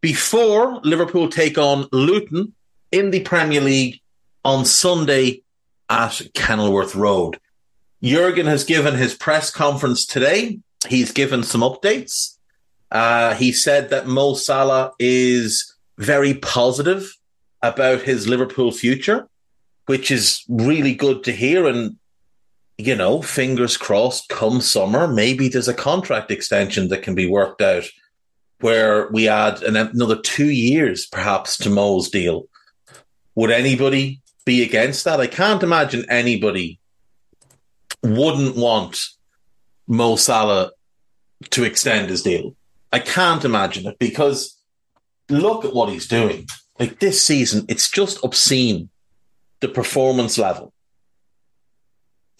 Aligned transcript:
before 0.00 0.80
Liverpool 0.82 1.28
take 1.28 1.58
on 1.58 1.86
Luton 1.92 2.54
in 2.90 3.10
the 3.10 3.20
Premier 3.20 3.60
League 3.60 4.00
on 4.44 4.64
Sunday 4.64 5.42
at 5.88 6.20
Kenilworth 6.34 6.94
Road. 6.94 7.38
Jurgen 8.02 8.46
has 8.46 8.64
given 8.64 8.94
his 8.94 9.14
press 9.14 9.50
conference 9.50 10.06
today. 10.06 10.58
He's 10.88 11.12
given 11.12 11.42
some 11.42 11.60
updates. 11.60 12.36
Uh, 12.90 13.34
he 13.34 13.52
said 13.52 13.90
that 13.90 14.06
Mo 14.06 14.34
Salah 14.34 14.92
is 14.98 15.76
very 15.98 16.34
positive 16.34 17.14
about 17.62 18.02
his 18.02 18.26
Liverpool 18.26 18.72
future, 18.72 19.28
which 19.86 20.10
is 20.10 20.42
really 20.48 20.94
good 20.94 21.22
to 21.24 21.32
hear. 21.32 21.66
And, 21.66 21.96
you 22.78 22.96
know, 22.96 23.20
fingers 23.20 23.76
crossed, 23.76 24.30
come 24.30 24.62
summer, 24.62 25.06
maybe 25.06 25.48
there's 25.48 25.68
a 25.68 25.74
contract 25.74 26.30
extension 26.30 26.88
that 26.88 27.02
can 27.02 27.14
be 27.14 27.26
worked 27.26 27.60
out 27.60 27.84
where 28.60 29.08
we 29.08 29.28
add 29.28 29.62
another 29.62 30.20
two 30.20 30.50
years 30.50 31.06
perhaps 31.06 31.56
to 31.58 31.70
Mo's 31.70 32.10
deal. 32.10 32.48
Would 33.34 33.50
anybody 33.50 34.20
be 34.44 34.62
against 34.62 35.04
that? 35.04 35.20
I 35.20 35.26
can't 35.26 35.62
imagine 35.62 36.04
anybody 36.08 36.78
wouldn't 38.02 38.56
want 38.56 38.98
Mo 39.86 40.16
Salah 40.16 40.72
to 41.50 41.64
extend 41.64 42.10
his 42.10 42.22
deal. 42.22 42.54
I 42.92 42.98
can't 42.98 43.44
imagine 43.44 43.86
it 43.86 43.98
because 43.98 44.58
look 45.28 45.64
at 45.64 45.74
what 45.74 45.88
he's 45.88 46.08
doing. 46.08 46.46
Like 46.78 46.98
this 46.98 47.24
season, 47.24 47.66
it's 47.68 47.90
just 47.90 48.22
obscene. 48.24 48.90
The 49.60 49.68
performance 49.68 50.38
level. 50.38 50.72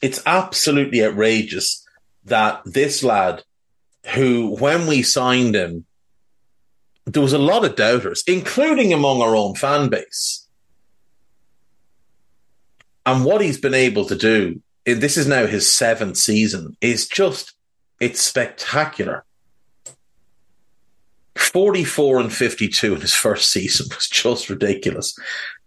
It's 0.02 0.22
absolutely 0.24 1.04
outrageous 1.04 1.86
that 2.24 2.62
this 2.64 3.04
lad, 3.04 3.44
who, 4.14 4.56
when 4.58 4.86
we 4.86 5.02
signed 5.02 5.54
him, 5.54 5.84
there 7.12 7.22
was 7.22 7.32
a 7.32 7.38
lot 7.38 7.64
of 7.64 7.76
doubters, 7.76 8.22
including 8.26 8.92
among 8.92 9.20
our 9.20 9.34
own 9.34 9.54
fan 9.54 9.88
base. 9.88 10.46
And 13.06 13.24
what 13.24 13.40
he's 13.40 13.58
been 13.58 13.74
able 13.74 14.04
to 14.06 14.14
do, 14.14 14.60
this 14.84 15.16
is 15.16 15.26
now 15.26 15.46
his 15.46 15.70
seventh 15.70 16.16
season, 16.16 16.76
is 16.80 17.08
just, 17.08 17.54
it's 17.98 18.20
spectacular. 18.20 19.24
44 21.36 22.20
and 22.20 22.32
52 22.32 22.94
in 22.94 23.00
his 23.00 23.14
first 23.14 23.50
season 23.50 23.86
was 23.94 24.08
just 24.08 24.50
ridiculous. 24.50 25.18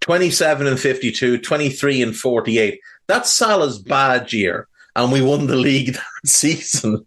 27 0.02 0.68
and 0.68 0.80
52, 0.80 1.40
23 1.40 2.02
and 2.02 2.16
48. 2.16 2.80
That's 3.08 3.30
Salah's 3.30 3.80
bad 3.80 4.32
year. 4.32 4.68
And 4.96 5.12
we 5.12 5.22
won 5.22 5.48
the 5.48 5.56
league 5.56 5.94
that 6.24 6.28
season. 6.28 7.06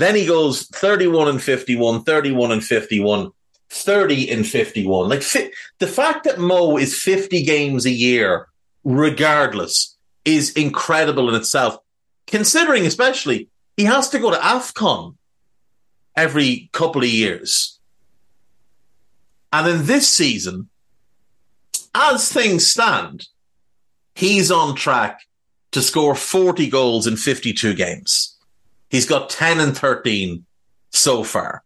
Then 0.00 0.14
he 0.14 0.26
goes 0.26 0.66
31 0.68 1.28
and 1.28 1.42
51, 1.42 2.04
31 2.04 2.52
and 2.52 2.64
51, 2.64 3.30
30 3.70 4.30
and 4.30 4.46
51. 4.46 5.08
Like 5.08 5.22
fi- 5.22 5.50
the 5.78 5.86
fact 5.86 6.24
that 6.24 6.38
Mo 6.38 6.76
is 6.76 7.00
50 7.00 7.42
games 7.44 7.86
a 7.86 7.90
year 7.90 8.48
regardless, 8.86 9.96
is 10.24 10.52
incredible 10.52 11.28
in 11.28 11.34
itself. 11.34 11.76
Considering, 12.28 12.86
especially, 12.86 13.48
he 13.76 13.84
has 13.84 14.08
to 14.10 14.20
go 14.20 14.30
to 14.30 14.36
AFCON 14.36 15.16
every 16.14 16.70
couple 16.72 17.02
of 17.02 17.08
years. 17.08 17.80
And 19.52 19.68
in 19.68 19.86
this 19.86 20.08
season, 20.08 20.68
as 21.94 22.30
things 22.30 22.64
stand, 22.64 23.26
he's 24.14 24.52
on 24.52 24.76
track 24.76 25.20
to 25.72 25.82
score 25.82 26.14
40 26.14 26.68
goals 26.68 27.08
in 27.08 27.16
52 27.16 27.74
games. 27.74 28.35
He's 28.88 29.06
got 29.06 29.30
10 29.30 29.60
and 29.60 29.76
13 29.76 30.44
so 30.90 31.24
far. 31.24 31.62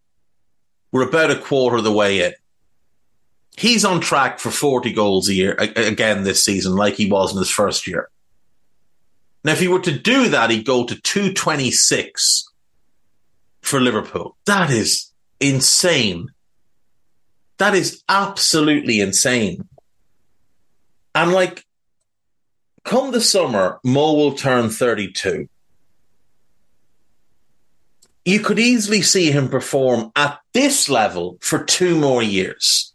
We're 0.92 1.08
about 1.08 1.30
a 1.30 1.38
quarter 1.38 1.76
of 1.76 1.84
the 1.84 1.92
way 1.92 2.24
in 2.24 2.34
he's 3.60 3.84
on 3.84 4.00
track 4.00 4.38
for 4.38 4.50
40 4.50 4.92
goals 4.92 5.28
a 5.28 5.34
year 5.34 5.52
again 5.52 6.24
this 6.24 6.42
season, 6.42 6.76
like 6.76 6.94
he 6.94 7.10
was 7.10 7.32
in 7.32 7.38
his 7.38 7.50
first 7.50 7.86
year. 7.86 8.08
Now, 9.44 9.52
if 9.52 9.60
he 9.60 9.68
were 9.68 9.80
to 9.80 9.98
do 9.98 10.30
that, 10.30 10.48
he'd 10.48 10.64
go 10.64 10.86
to 10.86 10.98
226 10.98 12.50
for 13.60 13.78
Liverpool. 13.78 14.36
That 14.46 14.70
is 14.70 15.12
insane. 15.40 16.30
That 17.58 17.74
is 17.74 18.02
absolutely 18.08 19.00
insane. 19.00 19.68
And 21.14 21.32
like, 21.32 21.66
come 22.84 23.10
the 23.10 23.20
summer, 23.20 23.78
Mo 23.84 24.14
will 24.14 24.32
turn 24.32 24.70
32. 24.70 25.49
You 28.24 28.40
could 28.40 28.58
easily 28.58 29.02
see 29.02 29.30
him 29.30 29.48
perform 29.48 30.12
at 30.14 30.38
this 30.52 30.88
level 30.88 31.38
for 31.40 31.64
two 31.64 31.98
more 31.98 32.22
years 32.22 32.90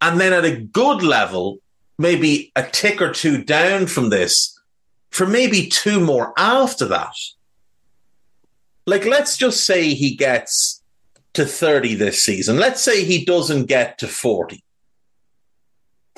and 0.00 0.20
then 0.20 0.32
at 0.32 0.44
a 0.44 0.56
good 0.56 1.02
level, 1.02 1.58
maybe 1.98 2.52
a 2.54 2.62
tick 2.62 3.02
or 3.02 3.12
two 3.12 3.42
down 3.42 3.86
from 3.86 4.10
this 4.10 4.58
for 5.10 5.26
maybe 5.26 5.66
two 5.66 6.00
more 6.00 6.32
after 6.38 6.86
that. 6.86 7.14
Like, 8.86 9.04
let's 9.04 9.36
just 9.36 9.64
say 9.64 9.94
he 9.94 10.14
gets 10.14 10.82
to 11.34 11.44
30 11.44 11.94
this 11.94 12.22
season. 12.22 12.58
Let's 12.58 12.82
say 12.82 13.04
he 13.04 13.24
doesn't 13.24 13.66
get 13.66 13.98
to 13.98 14.08
40. 14.08 14.62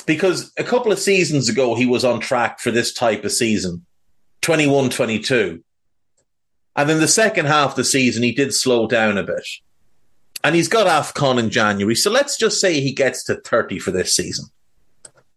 Because 0.06 0.52
a 0.56 0.64
couple 0.64 0.92
of 0.92 0.98
seasons 0.98 1.48
ago, 1.48 1.74
he 1.74 1.86
was 1.86 2.04
on 2.04 2.20
track 2.20 2.60
for 2.60 2.70
this 2.70 2.92
type 2.92 3.24
of 3.24 3.32
season 3.32 3.84
21 4.42 4.90
22. 4.90 5.62
And 6.76 6.90
in 6.90 7.00
the 7.00 7.08
second 7.08 7.46
half 7.46 7.70
of 7.70 7.76
the 7.76 7.84
season, 7.84 8.22
he 8.22 8.32
did 8.32 8.54
slow 8.54 8.86
down 8.86 9.18
a 9.18 9.22
bit 9.22 9.46
and 10.42 10.54
he's 10.54 10.68
got 10.68 10.86
AFCON 10.86 11.38
in 11.38 11.50
January. 11.50 11.94
So 11.94 12.10
let's 12.10 12.36
just 12.36 12.60
say 12.60 12.80
he 12.80 12.92
gets 12.92 13.24
to 13.24 13.36
30 13.36 13.78
for 13.78 13.90
this 13.90 14.14
season. 14.14 14.46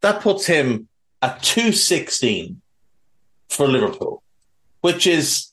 That 0.02 0.22
puts 0.22 0.46
him 0.46 0.88
at 1.22 1.42
216 1.44 2.62
for 3.50 3.68
Liverpool, 3.68 4.24
which 4.82 5.08
is 5.08 5.52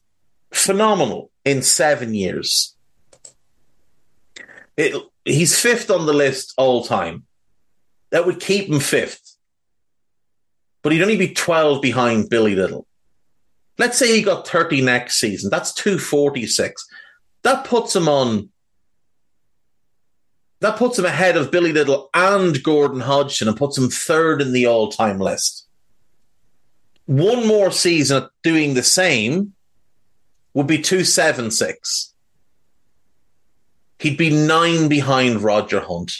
phenomenal 0.52 1.30
in 1.44 1.62
seven 1.62 2.14
years. 2.14 2.74
It, 4.76 4.94
he's 5.24 5.58
fifth 5.58 5.90
on 5.90 6.06
the 6.06 6.12
list 6.12 6.54
all 6.56 6.84
time. 6.84 7.24
That 8.10 8.26
would 8.26 8.40
keep 8.40 8.68
him 8.68 8.80
fifth. 8.80 9.36
But 10.82 10.92
he'd 10.92 11.02
only 11.02 11.16
be 11.16 11.34
12 11.34 11.82
behind 11.82 12.30
Billy 12.30 12.54
Little. 12.54 12.86
Let's 13.80 13.96
say 13.96 14.14
he 14.14 14.20
got 14.20 14.46
30 14.46 14.82
next 14.82 15.16
season. 15.16 15.48
That's 15.48 15.72
246. 15.72 16.86
That 17.44 17.64
puts 17.64 17.96
him 17.96 18.10
on 18.10 18.50
that 20.60 20.76
puts 20.76 20.98
him 20.98 21.06
ahead 21.06 21.38
of 21.38 21.50
Billy 21.50 21.72
Little 21.72 22.10
and 22.12 22.62
Gordon 22.62 23.00
Hodgson 23.00 23.48
and 23.48 23.56
puts 23.56 23.78
him 23.78 23.88
third 23.88 24.42
in 24.42 24.52
the 24.52 24.66
all 24.66 24.90
time 24.90 25.18
list. 25.18 25.66
one 27.06 27.46
more 27.46 27.70
season 27.70 28.28
doing 28.42 28.74
the 28.74 28.82
same 28.82 29.54
would 30.52 30.66
be 30.66 30.76
276. 30.76 32.12
He'd 33.98 34.18
be 34.18 34.28
nine 34.28 34.88
behind 34.88 35.40
Roger 35.40 35.80
Hunt. 35.80 36.12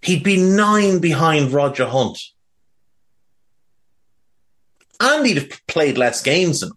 He'd 0.00 0.22
be 0.22 0.36
nine 0.36 1.00
behind 1.00 1.50
Roger 1.50 1.86
Hunt. 1.86 2.20
And 5.00 5.26
he'd 5.26 5.38
have 5.38 5.66
played 5.66 5.96
less 5.96 6.22
games 6.22 6.60
than. 6.60 6.72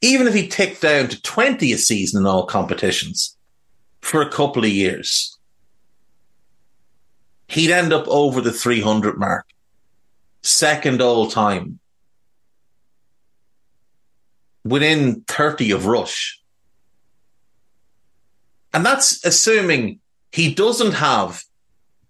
Even 0.00 0.26
if 0.28 0.34
he 0.34 0.46
ticked 0.46 0.80
down 0.82 1.08
to 1.08 1.20
20 1.22 1.72
a 1.72 1.78
season 1.78 2.22
in 2.22 2.26
all 2.26 2.46
competitions 2.46 3.36
for 4.00 4.22
a 4.22 4.30
couple 4.30 4.62
of 4.62 4.70
years, 4.70 5.38
he'd 7.48 7.70
end 7.70 7.92
up 7.92 8.06
over 8.06 8.40
the 8.40 8.52
300 8.52 9.18
mark, 9.18 9.46
second 10.42 11.00
all 11.00 11.28
time, 11.30 11.80
within 14.62 15.22
30 15.22 15.72
of 15.72 15.86
Rush. 15.86 16.40
And 18.72 18.84
that's 18.84 19.24
assuming 19.24 20.00
he 20.32 20.54
doesn't 20.54 20.92
have 20.92 21.44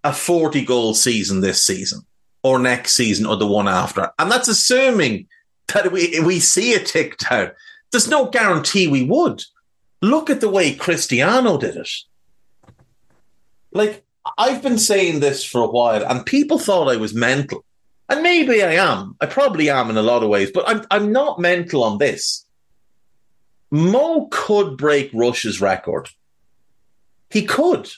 a 0.05 0.13
40 0.13 0.63
goal 0.63 0.93
season 0.93 1.41
this 1.41 1.61
season 1.61 2.05
or 2.43 2.59
next 2.59 2.93
season 2.93 3.25
or 3.25 3.35
the 3.35 3.47
one 3.47 3.67
after. 3.67 4.11
And 4.19 4.31
that's 4.31 4.47
assuming 4.47 5.27
that 5.73 5.91
we, 5.91 6.19
we 6.19 6.39
see 6.39 6.75
a 6.75 6.79
tick 6.79 7.17
down. 7.17 7.51
There's 7.91 8.07
no 8.07 8.29
guarantee 8.29 8.87
we 8.87 9.03
would. 9.03 9.43
Look 10.03 10.29
at 10.29 10.41
the 10.41 10.49
way 10.49 10.75
Cristiano 10.75 11.57
did 11.57 11.75
it. 11.75 11.89
Like, 13.71 14.05
I've 14.37 14.61
been 14.61 14.77
saying 14.77 15.21
this 15.21 15.43
for 15.43 15.61
a 15.61 15.67
while, 15.67 16.05
and 16.05 16.25
people 16.25 16.59
thought 16.59 16.91
I 16.91 16.97
was 16.97 17.15
mental. 17.15 17.65
And 18.07 18.21
maybe 18.21 18.61
I 18.61 18.73
am. 18.73 19.15
I 19.19 19.25
probably 19.25 19.71
am 19.71 19.89
in 19.89 19.97
a 19.97 20.03
lot 20.03 20.21
of 20.21 20.29
ways, 20.29 20.51
but 20.51 20.69
I'm, 20.69 20.85
I'm 20.91 21.11
not 21.11 21.39
mental 21.39 21.83
on 21.83 21.97
this. 21.97 22.45
Mo 23.71 24.27
could 24.29 24.77
break 24.77 25.09
Rush's 25.13 25.59
record. 25.59 26.09
He 27.31 27.43
could. 27.43 27.89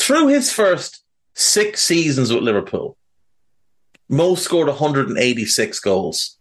Through 0.00 0.28
his 0.28 0.50
first 0.50 1.04
six 1.34 1.84
seasons 1.84 2.32
with 2.32 2.42
Liverpool, 2.42 2.96
Mo 4.08 4.34
scored 4.34 4.68
186 4.68 5.78
goals. 5.80 6.38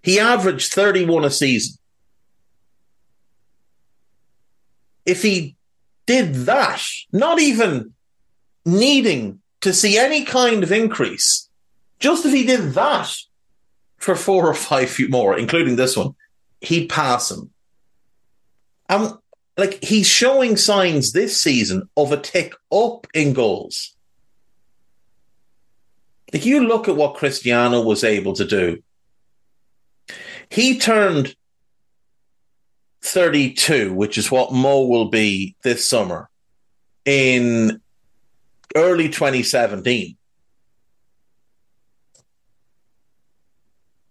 He 0.00 0.20
averaged 0.20 0.72
31 0.72 1.24
a 1.24 1.30
season. 1.30 1.76
If 5.04 5.22
he 5.22 5.56
did 6.06 6.34
that, 6.46 6.84
not 7.10 7.40
even 7.40 7.94
needing 8.64 9.40
to 9.62 9.72
see 9.72 9.98
any 9.98 10.24
kind 10.24 10.62
of 10.62 10.70
increase, 10.70 11.48
just 11.98 12.24
if 12.24 12.32
he 12.32 12.46
did 12.46 12.74
that 12.74 13.12
for 13.96 14.14
four 14.14 14.46
or 14.46 14.54
five 14.54 14.96
more, 15.08 15.36
including 15.36 15.74
this 15.74 15.96
one, 15.96 16.14
he'd 16.60 16.88
pass 16.88 17.32
him. 17.32 17.50
And 18.88 19.14
like 19.56 19.82
he's 19.82 20.06
showing 20.06 20.56
signs 20.56 21.12
this 21.12 21.40
season 21.40 21.88
of 21.96 22.12
a 22.12 22.16
tick 22.16 22.54
up 22.72 23.06
in 23.14 23.32
goals. 23.32 23.94
If 26.32 26.44
you 26.44 26.66
look 26.66 26.88
at 26.88 26.96
what 26.96 27.14
Cristiano 27.14 27.82
was 27.82 28.02
able 28.02 28.32
to 28.34 28.44
do, 28.44 28.82
he 30.50 30.78
turned 30.78 31.34
32, 33.02 33.92
which 33.92 34.18
is 34.18 34.30
what 34.30 34.52
Mo 34.52 34.86
will 34.86 35.10
be 35.10 35.54
this 35.62 35.88
summer, 35.88 36.28
in 37.04 37.80
early 38.74 39.08
2017. 39.08 40.16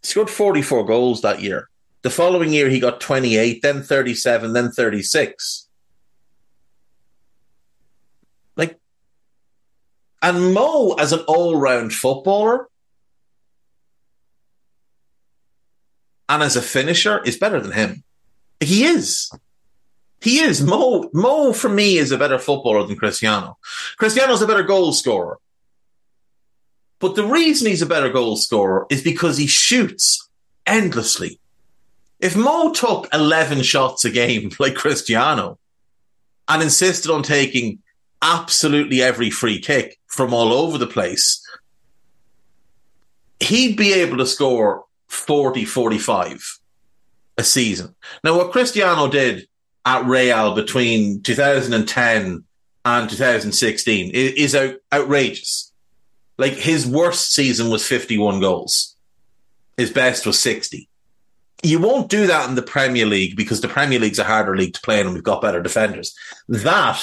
Scored 0.04 0.30
44 0.30 0.86
goals 0.86 1.22
that 1.22 1.42
year. 1.42 1.70
The 2.04 2.10
following 2.10 2.52
year, 2.52 2.70
he 2.70 2.82
got 2.82 3.00
28, 3.00 3.62
then 3.62 3.82
37, 3.82 4.52
then 4.52 4.72
36. 4.72 5.70
Like, 8.58 8.78
and 10.22 10.54
Mo, 10.54 10.96
as 11.00 11.14
an 11.14 11.22
all 11.22 11.58
round 11.58 11.94
footballer 11.94 12.68
and 16.28 16.44
as 16.44 16.58
a 16.58 16.62
finisher, 16.62 17.22
is 17.24 17.38
better 17.38 17.62
than 17.62 17.72
him. 17.72 18.04
He 18.60 18.84
is. 18.84 19.32
He 20.22 20.40
is. 20.40 20.62
Mo, 20.62 21.10
Mo 21.14 21.54
for 21.54 21.70
me 21.70 21.98
is 21.98 22.12
a 22.12 22.18
better 22.18 22.38
footballer 22.38 22.86
than 22.86 22.98
Cristiano. 22.98 23.58
Cristiano's 23.98 24.42
a 24.42 24.48
better 24.48 24.64
goal 24.64 24.92
scorer. 24.92 25.38
But 27.00 27.16
the 27.16 27.26
reason 27.26 27.68
he's 27.68 27.82
a 27.82 27.86
better 27.86 28.10
goal 28.10 28.36
scorer 28.36 28.88
is 28.90 29.02
because 29.02 29.38
he 29.38 29.48
shoots 29.48 30.30
endlessly. 30.66 31.40
If 32.24 32.38
Mo 32.38 32.72
took 32.72 33.14
11 33.14 33.64
shots 33.64 34.06
a 34.06 34.10
game 34.10 34.50
like 34.60 34.76
Cristiano 34.76 35.60
and 36.48 36.64
insisted 36.64 37.12
on 37.12 37.22
taking 37.22 37.80
absolutely 38.22 39.02
every 39.02 39.30
free 39.30 39.60
kick 39.60 40.00
from 40.08 40.34
all 40.34 40.54
over 40.54 40.78
the 40.78 40.88
place, 40.88 41.46
he'd 43.42 43.76
be 43.76 43.92
able 43.92 44.18
to 44.20 44.26
score 44.26 44.86
40, 45.10 45.66
45 45.66 46.60
a 47.38 47.44
season. 47.44 47.94
Now, 48.24 48.38
what 48.38 48.54
Cristiano 48.54 49.10
did 49.10 49.50
at 49.86 50.06
Real 50.06 50.56
between 50.56 51.22
2010 51.24 52.46
and 52.86 53.10
2016 53.10 54.12
is, 54.14 54.56
out, 54.56 54.76
outrageous. 54.94 55.74
Like 56.38 56.54
his 56.54 56.88
worst 56.88 57.34
season 57.34 57.70
was 57.70 57.86
51 57.86 58.40
goals. 58.40 58.96
His 59.76 59.92
best 59.92 60.26
was 60.26 60.40
60. 60.40 60.88
You 61.64 61.80
won't 61.80 62.10
do 62.10 62.28
that 62.28 62.50
in 62.50 62.56
the 62.56 62.62
Premier 62.62 63.06
League 63.06 63.36
because 63.36 63.62
the 63.62 63.70
Premier 63.70 63.98
League's 63.98 64.20
a 64.20 64.24
harder 64.24 64.56
league 64.56 64.74
to 64.74 64.82
play 64.82 65.00
in 65.00 65.06
and 65.06 65.16
we've 65.16 65.24
got 65.24 65.42
better 65.42 65.62
defenders. 65.62 66.14
That, 66.50 67.02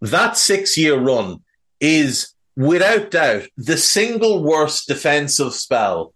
that 0.00 0.36
six 0.36 0.76
year 0.76 0.98
run 0.98 1.42
is 1.80 2.34
without 2.56 3.10
doubt 3.10 3.44
the 3.56 3.76
single 3.76 4.42
worst 4.42 4.88
defensive 4.88 5.52
spell 5.52 6.14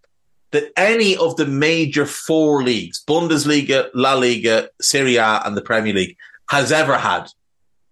that 0.51 0.71
any 0.77 1.17
of 1.17 1.35
the 1.35 1.45
major 1.45 2.05
four 2.05 2.63
leagues, 2.63 3.03
Bundesliga, 3.05 3.89
La 3.93 4.13
Liga, 4.13 4.69
Serie 4.81 5.17
A, 5.17 5.41
and 5.45 5.55
the 5.55 5.61
Premier 5.61 5.93
League, 5.93 6.17
has 6.49 6.71
ever 6.71 6.97
had. 6.97 7.29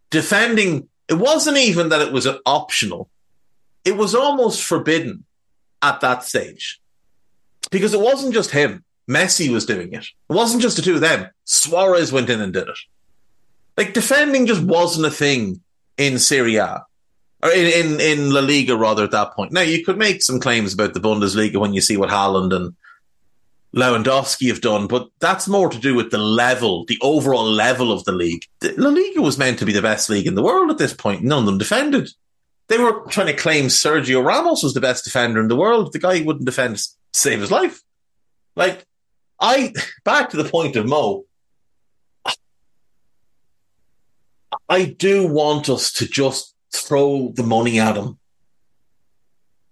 Defending, 0.09 0.87
it 1.09 1.15
wasn't 1.15 1.57
even 1.57 1.89
that 1.89 2.01
it 2.01 2.13
was 2.13 2.27
optional. 2.45 3.09
It 3.83 3.97
was 3.97 4.15
almost 4.15 4.63
forbidden 4.63 5.25
at 5.81 5.99
that 6.01 6.23
stage. 6.23 6.79
Because 7.69 7.93
it 7.93 7.99
wasn't 7.99 8.33
just 8.33 8.51
him. 8.51 8.83
Messi 9.09 9.51
was 9.51 9.65
doing 9.65 9.93
it. 9.93 10.03
It 10.03 10.33
wasn't 10.33 10.61
just 10.61 10.77
the 10.77 10.81
two 10.81 10.95
of 10.95 11.01
them. 11.01 11.29
Suarez 11.45 12.11
went 12.11 12.29
in 12.29 12.41
and 12.41 12.53
did 12.53 12.67
it. 12.67 12.77
Like 13.77 13.93
defending 13.93 14.45
just 14.45 14.63
wasn't 14.63 15.07
a 15.07 15.11
thing 15.11 15.61
in 15.97 16.19
Serie 16.19 16.55
A 16.55 16.85
or 17.43 17.51
in, 17.51 17.65
in, 17.65 17.99
in 17.99 18.31
La 18.31 18.39
Liga 18.39 18.77
rather 18.77 19.03
at 19.03 19.11
that 19.11 19.33
point. 19.33 19.51
Now 19.51 19.61
you 19.61 19.83
could 19.83 19.97
make 19.97 20.21
some 20.21 20.39
claims 20.39 20.73
about 20.73 20.93
the 20.93 21.01
Bundesliga 21.01 21.57
when 21.57 21.73
you 21.73 21.81
see 21.81 21.97
what 21.97 22.09
Haaland 22.09 22.55
and 22.55 22.75
Lewandowski 23.75 24.47
have 24.49 24.61
done, 24.61 24.87
but 24.87 25.09
that's 25.19 25.47
more 25.47 25.69
to 25.69 25.79
do 25.79 25.95
with 25.95 26.11
the 26.11 26.19
level, 26.19 26.85
the 26.85 26.99
overall 27.01 27.43
level 27.43 27.91
of 27.91 28.03
the 28.05 28.11
league. 28.11 28.45
La 28.77 28.89
Liga 28.89 29.21
was 29.21 29.37
meant 29.37 29.59
to 29.59 29.65
be 29.65 29.73
the 29.73 29.81
best 29.81 30.09
league 30.09 30.27
in 30.27 30.35
the 30.35 30.43
world 30.43 30.69
at 30.69 30.77
this 30.77 30.93
point. 30.93 31.23
None 31.23 31.39
of 31.39 31.45
them 31.45 31.57
defended. 31.57 32.09
They 32.67 32.77
were 32.77 33.01
trying 33.09 33.27
to 33.27 33.35
claim 33.35 33.65
Sergio 33.65 34.23
Ramos 34.23 34.63
was 34.63 34.73
the 34.73 34.79
best 34.81 35.03
defender 35.03 35.41
in 35.41 35.47
the 35.47 35.55
world. 35.55 35.91
The 35.91 35.99
guy 35.99 36.21
wouldn't 36.21 36.45
defend 36.45 36.81
save 37.11 37.41
his 37.41 37.51
life. 37.51 37.81
Like, 38.55 38.85
I, 39.43 39.73
back 40.05 40.29
to 40.29 40.37
the 40.37 40.49
point 40.49 40.77
of 40.77 40.87
Mo, 40.87 41.25
I 44.69 44.85
do 44.85 45.27
want 45.27 45.69
us 45.69 45.91
to 45.93 46.07
just 46.07 46.55
throw 46.73 47.33
the 47.35 47.43
money 47.43 47.77
at 47.77 47.97
him. 47.97 48.17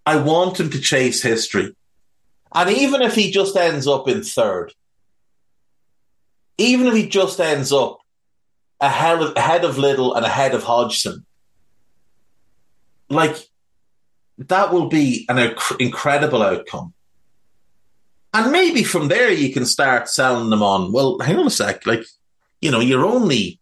I 0.06 0.18
want 0.18 0.60
him 0.60 0.70
to 0.72 0.82
chase 0.82 1.24
history. 1.24 1.74
And 2.54 2.70
even 2.70 3.02
if 3.02 3.16
he 3.16 3.32
just 3.32 3.56
ends 3.56 3.88
up 3.88 4.10
in 4.10 4.24
third, 4.24 4.74
even 6.58 6.88
if 6.88 6.94
he 6.94 7.08
just 7.08 7.40
ends 7.40 7.72
up 7.72 8.00
ahead 8.82 9.22
of, 9.22 9.38
ahead 9.38 9.64
of 9.64 9.78
Little 9.78 10.14
and 10.16 10.26
ahead 10.26 10.54
of 10.54 10.64
Hodgson, 10.64 11.26
like 13.10 13.38
that 14.38 14.74
will 14.74 14.90
be 14.90 15.26
an 15.30 15.38
inc- 15.38 15.80
incredible 15.80 16.44
outcome. 16.44 16.94
And 18.34 18.52
maybe 18.52 18.84
from 18.84 19.10
there 19.10 19.30
you 19.30 19.54
can 19.54 19.66
start 19.66 20.10
selling 20.10 20.50
them 20.50 20.64
on. 20.64 20.92
Well, 20.92 21.20
hang 21.20 21.38
on 21.38 21.48
a 21.48 21.52
sec. 21.52 21.86
Like, 21.86 22.06
you 22.62 22.72
know, 22.72 22.80
you're 22.80 23.06
only 23.06 23.60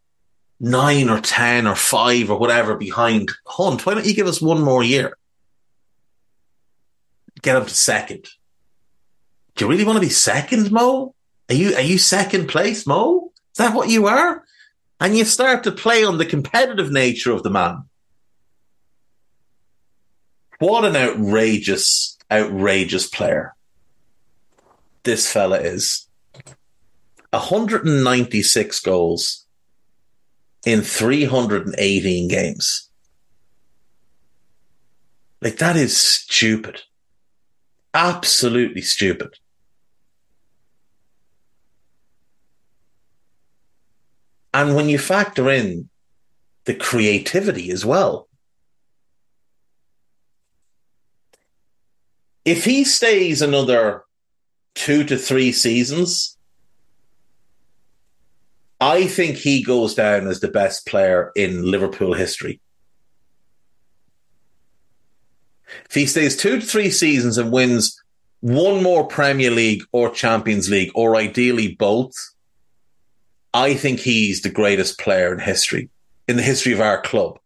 nine 0.60 1.10
or 1.10 1.20
ten 1.22 1.66
or 1.66 1.76
five 1.76 2.30
or 2.30 2.38
whatever 2.38 2.76
behind 2.76 3.32
Hunt. 3.46 3.86
Why 3.86 3.96
don't 3.96 4.06
you 4.06 4.14
give 4.14 4.28
us 4.28 4.42
one 4.42 4.62
more 4.62 4.84
year? 4.84 5.18
Get 7.42 7.56
up 7.56 7.68
to 7.68 7.74
second. 7.74 8.28
Do 9.56 9.66
you 9.66 9.72
really 9.72 9.86
want 9.86 9.98
to 9.98 10.02
be 10.02 10.10
second, 10.10 10.72
Mo? 10.72 11.16
Are 11.50 11.56
you 11.56 11.76
are 11.76 11.82
you 11.82 11.98
second 11.98 12.48
place, 12.48 12.86
Mo? 12.86 13.32
Is 13.54 13.58
that 13.58 13.74
what 13.74 13.90
you 13.90 14.08
are? 14.08 14.44
And 15.00 15.18
you 15.18 15.26
start 15.26 15.64
to 15.64 15.72
play 15.72 16.04
on 16.04 16.18
the 16.18 16.26
competitive 16.26 16.92
nature 16.92 17.32
of 17.32 17.42
the 17.42 17.50
man. 17.50 17.86
What 20.60 20.84
an 20.84 20.98
outrageous, 20.98 22.18
outrageous 22.30 23.08
player 23.08 23.56
this 25.10 25.32
fella 25.32 25.58
is. 25.60 26.08
196 27.32 28.80
goals 28.82 29.48
in 30.68 30.82
318 30.82 32.28
games. 32.28 32.90
Like, 35.42 35.58
that 35.58 35.76
is 35.76 35.98
stupid. 35.98 36.82
Absolutely 37.92 38.82
stupid. 38.82 39.34
And 44.54 44.76
when 44.76 44.90
you 44.90 45.00
factor 45.00 45.50
in 45.50 45.90
the 46.66 46.76
creativity 46.76 47.72
as 47.72 47.84
well, 47.84 48.28
if 52.46 52.66
he 52.66 52.84
stays 52.84 53.42
another 53.42 54.04
two 54.76 55.04
to 55.06 55.18
three 55.18 55.52
seasons, 55.52 56.38
I 58.82 59.08
think 59.08 59.38
he 59.38 59.62
goes 59.64 59.94
down 59.94 60.28
as 60.28 60.40
the 60.40 60.48
best 60.48 60.86
player 60.86 61.32
in 61.36 61.70
Liverpool 61.70 62.14
history. 62.14 62.62
If 65.90 65.96
he 65.96 66.06
stays 66.06 66.36
two 66.36 66.60
to 66.60 66.66
three 66.66 66.90
seasons 66.90 67.38
and 67.38 67.52
wins 67.52 68.02
one 68.40 68.82
more 68.82 69.06
Premier 69.06 69.52
League 69.52 69.84
or 69.92 70.10
Champions 70.10 70.70
League, 70.70 70.92
or 70.96 71.16
ideally 71.16 71.76
both, 71.76 72.14
I 73.54 73.74
think 73.74 74.00
he's 74.00 74.42
the 74.42 74.50
greatest 74.50 75.00
player 75.00 75.34
in 75.34 75.40
history, 75.40 75.90
in 76.28 76.38
the 76.38 76.44
history 76.44 76.72
of 76.72 76.82
our 76.82 77.02
club. 77.02 77.40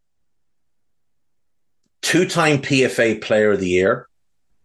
Two 2.01 2.27
time 2.27 2.59
PFA 2.59 3.21
Player 3.21 3.53
of 3.53 3.59
the 3.59 3.69
Year. 3.69 4.07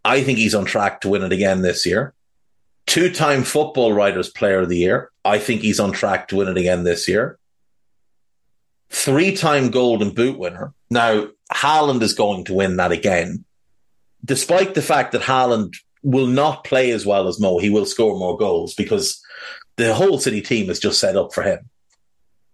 I 0.04 0.22
think 0.22 0.38
he's 0.38 0.54
on 0.54 0.64
track 0.64 1.00
to 1.02 1.08
win 1.08 1.22
it 1.22 1.32
again 1.32 1.62
this 1.62 1.86
year. 1.86 2.14
Two 2.88 3.12
time 3.12 3.44
Football 3.44 3.92
Writers 3.92 4.30
Player 4.30 4.60
of 4.60 4.70
the 4.70 4.78
Year. 4.78 5.10
I 5.22 5.38
think 5.38 5.60
he's 5.60 5.78
on 5.78 5.92
track 5.92 6.28
to 6.28 6.36
win 6.36 6.48
it 6.48 6.56
again 6.56 6.84
this 6.84 7.06
year. 7.06 7.38
Three 8.88 9.36
time 9.36 9.70
Golden 9.70 10.10
Boot 10.14 10.38
winner. 10.38 10.72
Now, 10.88 11.28
Haaland 11.52 12.00
is 12.00 12.14
going 12.14 12.46
to 12.46 12.54
win 12.54 12.78
that 12.78 12.90
again. 12.90 13.44
Despite 14.24 14.74
the 14.74 14.80
fact 14.80 15.12
that 15.12 15.20
Haaland 15.20 15.76
will 16.02 16.26
not 16.26 16.64
play 16.64 16.90
as 16.90 17.04
well 17.04 17.28
as 17.28 17.38
Mo, 17.38 17.58
he 17.58 17.68
will 17.68 17.84
score 17.84 18.18
more 18.18 18.38
goals 18.38 18.74
because 18.74 19.22
the 19.76 19.92
whole 19.92 20.18
City 20.18 20.40
team 20.40 20.70
is 20.70 20.80
just 20.80 20.98
set 20.98 21.14
up 21.14 21.34
for 21.34 21.42
him. 21.42 21.68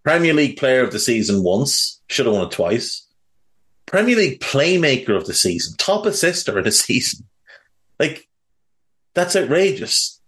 Premier 0.02 0.34
League 0.34 0.56
Player 0.56 0.82
of 0.82 0.90
the 0.90 0.98
Season 0.98 1.44
once, 1.44 2.02
should 2.08 2.26
have 2.26 2.34
won 2.34 2.48
it 2.48 2.50
twice. 2.50 3.06
Premier 3.86 4.16
League 4.16 4.40
Playmaker 4.40 5.16
of 5.16 5.26
the 5.26 5.32
Season, 5.32 5.76
top 5.76 6.06
assister 6.06 6.58
in 6.58 6.66
a 6.66 6.72
season. 6.72 7.24
Like, 8.00 8.28
that's 9.14 9.36
outrageous. 9.36 10.20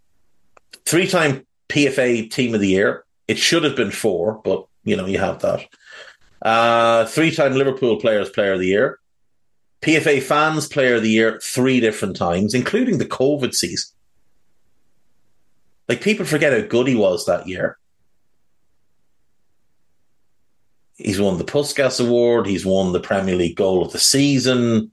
Three 0.84 1.06
time 1.06 1.46
PFA 1.68 2.30
Team 2.30 2.54
of 2.54 2.60
the 2.60 2.68
Year. 2.68 3.04
It 3.28 3.38
should 3.38 3.64
have 3.64 3.76
been 3.76 3.90
four, 3.90 4.40
but 4.44 4.66
you 4.84 4.96
know 4.96 5.06
you 5.06 5.18
have 5.18 5.40
that. 5.40 5.66
Uh, 6.42 7.06
three-time 7.06 7.54
Liverpool 7.54 7.98
Players 7.98 8.30
Player 8.30 8.52
of 8.52 8.60
the 8.60 8.66
Year, 8.66 9.00
PFA 9.80 10.22
Fans 10.22 10.68
Player 10.68 10.96
of 10.96 11.02
the 11.02 11.10
Year 11.10 11.40
three 11.42 11.80
different 11.80 12.16
times, 12.16 12.54
including 12.54 12.98
the 12.98 13.06
COVID 13.06 13.54
season. 13.54 13.90
Like 15.88 16.00
people 16.00 16.26
forget 16.26 16.52
how 16.52 16.66
good 16.66 16.88
he 16.88 16.94
was 16.94 17.26
that 17.26 17.46
year. 17.46 17.78
He's 20.96 21.20
won 21.20 21.38
the 21.38 21.44
Puskas 21.44 22.04
Award. 22.04 22.46
He's 22.46 22.66
won 22.66 22.92
the 22.92 23.00
Premier 23.00 23.36
League 23.36 23.56
Goal 23.56 23.84
of 23.84 23.92
the 23.92 23.98
Season. 23.98 24.90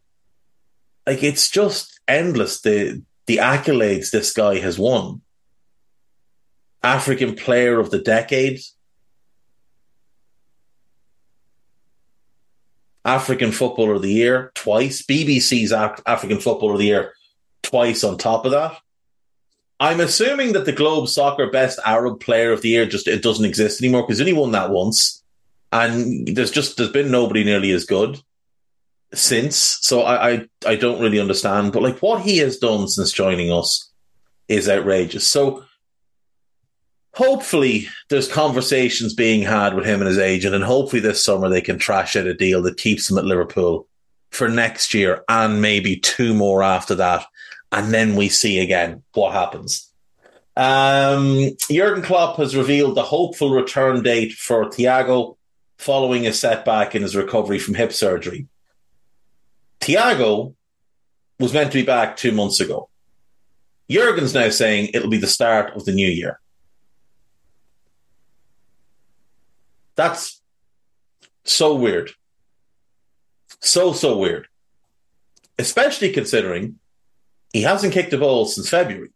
Like 1.08 1.24
it's 1.24 1.50
just 1.50 2.00
endless 2.08 2.62
the 2.62 3.02
the 3.26 3.38
accolades 3.38 4.12
this 4.12 4.32
guy 4.34 4.60
has 4.60 4.78
won. 4.78 5.22
African 6.84 7.36
Player 7.36 7.80
of 7.80 7.92
the 7.92 8.00
Decade, 8.00 8.60
African 13.06 13.52
Footballer 13.52 13.96
of 13.96 14.02
the 14.02 14.12
Year 14.12 14.52
twice, 14.56 15.02
BBC's 15.02 15.72
African 15.72 16.40
Footballer 16.40 16.74
of 16.74 16.80
the 16.80 16.86
Year 16.86 17.14
twice 17.62 18.04
on 18.04 18.18
top 18.18 18.46
of 18.46 18.52
that. 18.52 18.80
I'm 19.80 20.00
assuming 20.00 20.54
that 20.54 20.66
the 20.66 20.72
Globe 20.72 21.10
Soccer 21.10 21.50
Best 21.50 21.80
Arab 21.86 22.20
Player 22.20 22.54
of 22.54 22.62
the 22.62 22.70
Year 22.70 22.86
just 22.86 23.08
it 23.08 23.22
doesn't 23.22 23.46
exist 23.46 23.82
anymore 23.82 24.04
because 24.04 24.20
he 24.20 24.24
only 24.24 24.34
won 24.34 24.52
that 24.52 24.70
once, 24.70 25.24
and 25.72 26.28
there's 26.28 26.52
just 26.52 26.78
there's 26.78 26.92
been 26.92 27.12
nobody 27.12 27.44
nearly 27.44 27.72
as 27.72 27.86
good 27.86 28.22
since. 29.14 29.58
So 29.82 30.04
I, 30.04 30.32
I 30.32 30.48
I 30.66 30.76
don't 30.76 31.02
really 31.02 31.20
understand, 31.20 31.74
but 31.74 31.84
like 31.84 32.00
what 32.00 32.22
he 32.22 32.38
has 32.38 32.58
done 32.58 32.88
since 32.88 33.12
joining 33.12 33.52
us 33.52 33.92
is 34.48 34.70
outrageous. 34.70 35.28
So 35.28 35.66
hopefully 37.14 37.88
there's 38.10 38.32
conversations 38.32 39.14
being 39.14 39.42
had 39.42 39.74
with 39.74 39.86
him 39.86 40.02
and 40.02 40.08
his 40.08 40.18
agent, 40.18 40.56
and 40.56 40.64
hopefully 40.64 41.00
this 41.00 41.24
summer 41.24 41.50
they 41.50 41.62
can 41.62 41.78
trash 41.78 42.16
out 42.16 42.28
a 42.28 42.34
deal 42.34 42.62
that 42.64 42.78
keeps 42.78 43.10
him 43.10 43.18
at 43.18 43.26
Liverpool 43.26 43.88
for 44.32 44.50
next 44.50 44.94
year 44.94 45.24
and 45.30 45.62
maybe 45.62 45.96
two 45.96 46.34
more 46.34 46.64
after 46.64 46.96
that, 46.96 47.26
and 47.72 47.94
then 47.94 48.16
we 48.16 48.30
see 48.30 48.60
again 48.60 49.04
what 49.14 49.34
happens. 49.34 49.90
Um, 50.56 51.52
Jurgen 51.72 52.04
Klopp 52.04 52.38
has 52.38 52.56
revealed 52.56 52.96
the 52.96 53.04
hopeful 53.04 53.52
return 53.52 54.04
date 54.04 54.34
for 54.34 54.66
Thiago 54.66 55.38
following 55.78 56.28
a 56.28 56.34
setback 56.34 56.96
in 56.96 57.02
his 57.02 57.16
recovery 57.16 57.58
from 57.60 57.74
hip 57.74 57.92
surgery. 57.92 58.48
Thiago 59.80 60.54
was 61.40 61.54
meant 61.54 61.72
to 61.72 61.80
be 61.80 61.86
back 61.86 62.16
two 62.16 62.32
months 62.32 62.60
ago. 62.60 62.90
Jurgen's 63.90 64.34
now 64.34 64.50
saying 64.50 64.92
it'll 64.94 65.10
be 65.10 65.18
the 65.18 65.28
start 65.28 65.76
of 65.76 65.86
the 65.86 65.92
new 65.92 66.08
year. 66.08 66.40
That's 69.96 70.42
so 71.44 71.76
weird. 71.76 72.12
So, 73.62 73.94
so 73.94 74.18
weird. 74.18 74.48
Especially 75.60 76.12
considering 76.12 76.80
he 77.52 77.62
hasn't 77.62 77.94
kicked 77.94 78.14
a 78.14 78.18
ball 78.18 78.46
since 78.46 78.70
February. 78.70 79.10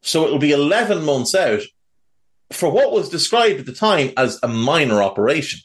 So 0.00 0.24
it'll 0.24 0.38
be 0.38 0.52
11 0.52 1.04
months 1.04 1.34
out 1.34 1.62
for 2.52 2.70
what 2.70 2.92
was 2.92 3.08
described 3.08 3.60
at 3.60 3.66
the 3.66 3.72
time 3.72 4.12
as 4.16 4.38
a 4.42 4.48
minor 4.48 5.02
operation. 5.02 5.60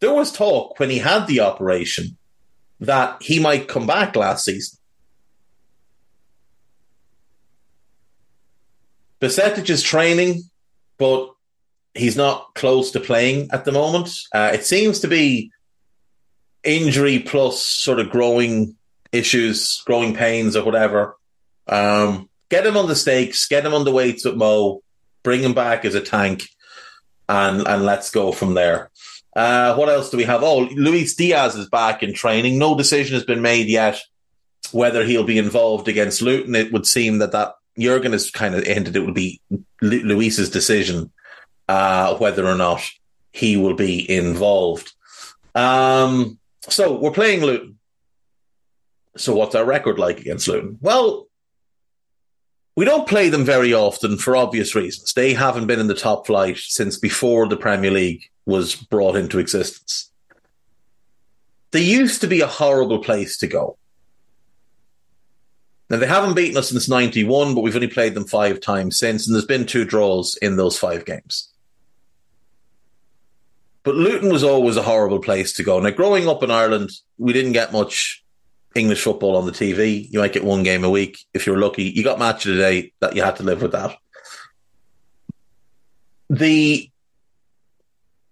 There 0.00 0.14
was 0.14 0.32
talk 0.32 0.80
when 0.80 0.88
he 0.88 0.98
had 0.98 1.26
the 1.26 1.40
operation 1.40 2.16
that 2.80 3.22
he 3.22 3.38
might 3.38 3.68
come 3.68 3.86
back 3.86 4.16
last 4.16 4.44
season. 4.44 4.78
Bajcetic 9.20 9.68
is 9.68 9.82
training 9.82 10.49
but 11.00 11.32
he's 11.94 12.16
not 12.16 12.54
close 12.54 12.92
to 12.92 13.00
playing 13.00 13.48
at 13.52 13.64
the 13.64 13.72
moment. 13.72 14.10
Uh, 14.32 14.52
it 14.54 14.64
seems 14.64 15.00
to 15.00 15.08
be 15.08 15.50
injury 16.62 17.18
plus 17.18 17.60
sort 17.62 17.98
of 17.98 18.10
growing 18.10 18.76
issues, 19.10 19.82
growing 19.86 20.14
pains, 20.14 20.54
or 20.54 20.64
whatever. 20.64 21.16
Um, 21.66 22.28
get 22.50 22.66
him 22.66 22.76
on 22.76 22.86
the 22.86 22.94
stakes, 22.94 23.48
get 23.48 23.66
him 23.66 23.74
on 23.74 23.84
the 23.84 23.90
weights 23.90 24.24
with 24.24 24.36
Mo, 24.36 24.82
bring 25.24 25.40
him 25.40 25.54
back 25.54 25.84
as 25.84 25.96
a 25.96 26.00
tank, 26.00 26.48
and 27.28 27.66
and 27.66 27.84
let's 27.84 28.10
go 28.10 28.30
from 28.30 28.54
there. 28.54 28.90
Uh, 29.34 29.74
what 29.74 29.88
else 29.88 30.10
do 30.10 30.16
we 30.16 30.24
have? 30.24 30.42
Oh, 30.42 30.58
Luis 30.58 31.14
Diaz 31.14 31.56
is 31.56 31.68
back 31.68 32.02
in 32.02 32.12
training. 32.12 32.58
No 32.58 32.76
decision 32.76 33.14
has 33.14 33.24
been 33.24 33.42
made 33.42 33.68
yet 33.68 34.00
whether 34.72 35.04
he'll 35.04 35.24
be 35.24 35.38
involved 35.38 35.88
against 35.88 36.22
Luton. 36.22 36.54
It 36.54 36.72
would 36.72 36.86
seem 36.86 37.18
that 37.18 37.32
that 37.32 37.54
Jurgen 37.78 38.12
has 38.12 38.30
kind 38.30 38.54
of 38.54 38.64
hinted 38.64 38.96
it 38.96 39.00
will 39.00 39.14
be 39.14 39.40
Luis's 39.80 40.50
decision 40.50 41.10
uh, 41.68 42.16
whether 42.16 42.46
or 42.46 42.56
not 42.56 42.82
he 43.32 43.56
will 43.56 43.74
be 43.74 44.10
involved. 44.10 44.92
Um, 45.54 46.38
so 46.68 46.98
we're 46.98 47.12
playing 47.12 47.42
Luton. 47.42 47.78
So 49.16 49.36
what's 49.36 49.54
our 49.54 49.64
record 49.64 49.98
like 49.98 50.20
against 50.20 50.48
Luton? 50.48 50.78
Well, 50.80 51.28
we 52.74 52.84
don't 52.84 53.08
play 53.08 53.28
them 53.28 53.44
very 53.44 53.72
often 53.72 54.16
for 54.16 54.36
obvious 54.36 54.74
reasons. 54.74 55.12
They 55.12 55.32
haven't 55.32 55.66
been 55.66 55.80
in 55.80 55.86
the 55.86 55.94
top 55.94 56.26
flight 56.26 56.58
since 56.58 56.98
before 56.98 57.46
the 57.46 57.56
Premier 57.56 57.90
League 57.90 58.24
was 58.46 58.74
brought 58.74 59.16
into 59.16 59.38
existence. 59.38 60.10
They 61.72 61.82
used 61.82 62.20
to 62.22 62.26
be 62.26 62.40
a 62.40 62.46
horrible 62.46 62.98
place 62.98 63.36
to 63.38 63.46
go. 63.46 63.76
Now 65.90 65.98
they 65.98 66.06
haven't 66.06 66.34
beaten 66.34 66.56
us 66.56 66.70
since 66.70 66.88
'91, 66.88 67.54
but 67.54 67.62
we've 67.62 67.74
only 67.74 67.88
played 67.88 68.14
them 68.14 68.24
five 68.24 68.60
times 68.60 68.96
since, 68.96 69.26
and 69.26 69.34
there's 69.34 69.44
been 69.44 69.66
two 69.66 69.84
draws 69.84 70.36
in 70.36 70.56
those 70.56 70.78
five 70.78 71.04
games. 71.04 71.48
But 73.82 73.96
Luton 73.96 74.30
was 74.30 74.44
always 74.44 74.76
a 74.76 74.82
horrible 74.82 75.20
place 75.20 75.52
to 75.54 75.62
go. 75.64 75.80
Now, 75.80 75.90
growing 75.90 76.28
up 76.28 76.42
in 76.42 76.50
Ireland, 76.50 76.90
we 77.18 77.32
didn't 77.32 77.52
get 77.52 77.72
much 77.72 78.22
English 78.74 79.02
football 79.02 79.36
on 79.36 79.46
the 79.46 79.52
TV. 79.52 80.06
You 80.10 80.20
might 80.20 80.32
get 80.32 80.44
one 80.44 80.62
game 80.62 80.84
a 80.84 80.90
week 80.90 81.18
if 81.34 81.46
you're 81.46 81.58
lucky. 81.58 81.84
You 81.84 82.04
got 82.04 82.18
match 82.18 82.46
of 82.46 82.54
the 82.54 82.62
day 82.62 82.92
that 83.00 83.16
you 83.16 83.22
had 83.22 83.36
to 83.36 83.42
live 83.42 83.62
with 83.62 83.72
that. 83.72 83.96
The 86.28 86.88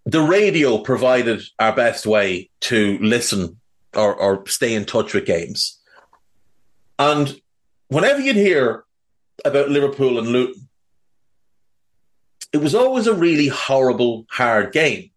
the 0.07 0.23
radio 0.23 0.79
provided 0.79 1.43
our 1.59 1.75
best 1.75 2.07
way 2.07 2.49
to 2.61 2.99
listen 3.01 3.61
or, 3.95 4.15
or 4.15 4.47
stay 4.47 4.75
in 4.75 4.87
touch 4.87 5.13
with 5.13 5.27
games. 5.27 5.79
And 6.99 7.39
whenever 7.89 8.21
you'd 8.21 8.37
hear 8.37 8.85
about 9.45 9.71
Liverpool 9.71 10.19
and 10.19 10.29
Luton, 10.29 10.69
it 12.53 12.59
was 12.59 12.75
always 12.75 13.07
a 13.07 13.15
really 13.15 13.49
horrible, 13.49 14.27
hard 14.31 14.73
game. 14.73 15.11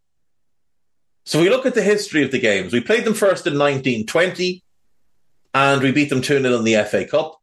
So 1.25 1.39
we 1.39 1.49
look 1.49 1.65
at 1.65 1.75
the 1.75 1.83
history 1.83 2.23
of 2.23 2.31
the 2.31 2.39
games. 2.39 2.73
We 2.73 2.81
played 2.81 3.05
them 3.05 3.13
first 3.13 3.47
in 3.47 3.53
1920 3.53 4.63
and 5.53 5.81
we 5.81 5.91
beat 5.91 6.09
them 6.09 6.21
2 6.21 6.41
0 6.41 6.55
in 6.55 6.63
the 6.63 6.83
FA 6.83 7.05
Cup. 7.05 7.37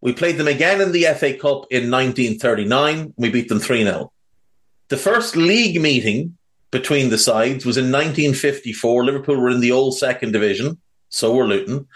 We 0.00 0.12
played 0.12 0.36
them 0.36 0.46
again 0.46 0.80
in 0.80 0.92
the 0.92 1.04
FA 1.16 1.34
Cup 1.34 1.66
in 1.70 1.90
1939. 1.90 3.14
We 3.16 3.30
beat 3.30 3.48
them 3.48 3.58
3 3.58 3.82
0. 3.84 4.12
The 4.88 4.96
first 4.96 5.36
league 5.36 5.80
meeting 5.80 6.36
between 6.70 7.10
the 7.10 7.18
sides 7.18 7.64
was 7.64 7.76
in 7.76 7.86
1954. 7.86 9.04
Liverpool 9.04 9.40
were 9.40 9.50
in 9.50 9.60
the 9.60 9.72
old 9.72 9.96
second 9.96 10.32
division, 10.32 10.78
so 11.08 11.34
were 11.34 11.46
Luton. 11.46 11.88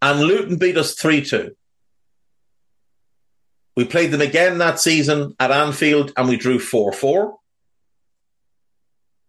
And 0.00 0.20
Luton 0.20 0.56
beat 0.56 0.78
us 0.78 0.94
3 0.94 1.24
2. 1.24 1.54
We 3.80 3.86
played 3.86 4.10
them 4.10 4.20
again 4.20 4.58
that 4.58 4.78
season 4.78 5.34
at 5.40 5.50
Anfield 5.50 6.12
and 6.14 6.28
we 6.28 6.36
drew 6.36 6.58
4 6.58 6.92
4. 6.92 7.38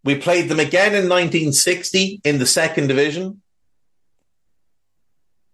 We 0.04 0.16
played 0.16 0.50
them 0.50 0.60
again 0.60 0.88
in 0.88 1.08
1960 1.08 2.20
in 2.26 2.38
the 2.38 2.46
second 2.46 2.88
division. 2.88 3.42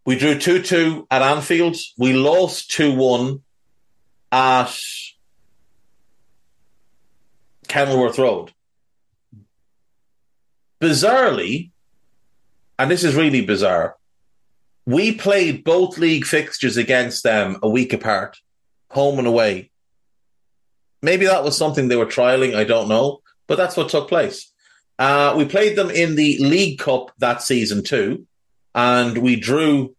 We 0.04 0.18
drew 0.18 0.40
2 0.40 0.64
2 0.64 1.06
at 1.12 1.22
Anfield. 1.22 1.78
We 2.00 2.14
lost 2.14 2.72
2 2.72 2.96
1 2.96 3.44
at 4.32 4.76
Kenilworth 7.68 8.18
Road. 8.18 8.52
Bizarrely, 10.82 11.70
and 12.80 12.90
this 12.90 13.04
is 13.04 13.14
really 13.14 13.46
bizarre, 13.46 13.96
we 14.88 15.12
played 15.12 15.64
both 15.64 16.00
league 16.00 16.26
fixtures 16.26 16.78
against 16.78 17.22
them 17.22 17.58
a 17.62 17.70
week 17.70 17.94
apart, 17.94 18.40
home 18.90 19.20
and 19.20 19.28
away. 19.28 19.72
Maybe 21.02 21.26
that 21.26 21.44
was 21.44 21.58
something 21.58 21.88
they 21.88 21.96
were 21.96 22.06
trialing, 22.06 22.56
I 22.56 22.64
don't 22.64 22.90
know, 22.90 23.22
but 23.48 23.58
that's 23.58 23.78
what 23.78 23.90
took 23.90 24.08
place. 24.08 24.52
Uh, 24.98 25.36
we 25.38 25.46
played 25.46 25.76
them 25.76 25.92
in 25.92 26.16
the 26.16 26.38
League 26.40 26.80
Cup 26.80 27.12
that 27.20 27.42
season 27.44 27.84
too, 27.84 28.26
and 28.74 29.18
we 29.20 29.36
drew 29.36 29.96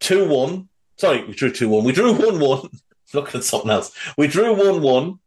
2 0.00 0.28
1. 0.28 0.68
Sorry, 0.98 1.24
we 1.24 1.32
drew 1.32 1.50
2 1.50 1.68
1. 1.68 1.84
We 1.84 1.92
drew 1.92 2.12
1 2.26 2.38
1. 2.38 2.68
Looking 3.14 3.38
at 3.38 3.44
something 3.44 3.70
else. 3.70 3.96
We 4.18 4.26
drew 4.26 4.54
1 4.54 4.82
1 4.82 5.18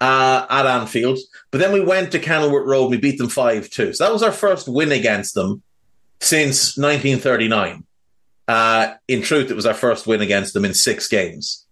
uh, 0.00 0.46
at 0.48 0.66
Anfield. 0.66 1.18
But 1.50 1.58
then 1.58 1.72
we 1.72 1.80
went 1.80 2.12
to 2.12 2.18
Kenilworth 2.18 2.66
Road 2.66 2.84
and 2.84 2.90
we 2.90 2.96
beat 2.98 3.18
them 3.18 3.28
5 3.28 3.70
2. 3.70 3.94
So 3.94 4.04
that 4.04 4.12
was 4.12 4.22
our 4.22 4.32
first 4.32 4.68
win 4.68 4.92
against 4.92 5.34
them 5.34 5.62
since 6.20 6.76
1939. 6.76 7.84
Uh, 8.46 8.94
in 9.06 9.22
truth, 9.22 9.50
it 9.50 9.56
was 9.56 9.66
our 9.66 9.74
first 9.74 10.06
win 10.06 10.20
against 10.20 10.54
them 10.54 10.64
in 10.64 10.74
six 10.74 11.08
games. 11.08 11.66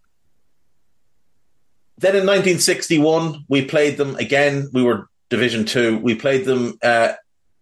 Then 1.98 2.14
in 2.14 2.26
1961, 2.26 3.44
we 3.48 3.64
played 3.64 3.96
them 3.96 4.16
again. 4.16 4.68
We 4.72 4.82
were 4.82 5.08
Division 5.30 5.64
Two. 5.64 5.98
We 5.98 6.14
played 6.14 6.44
them 6.44 6.78
uh, 6.82 7.12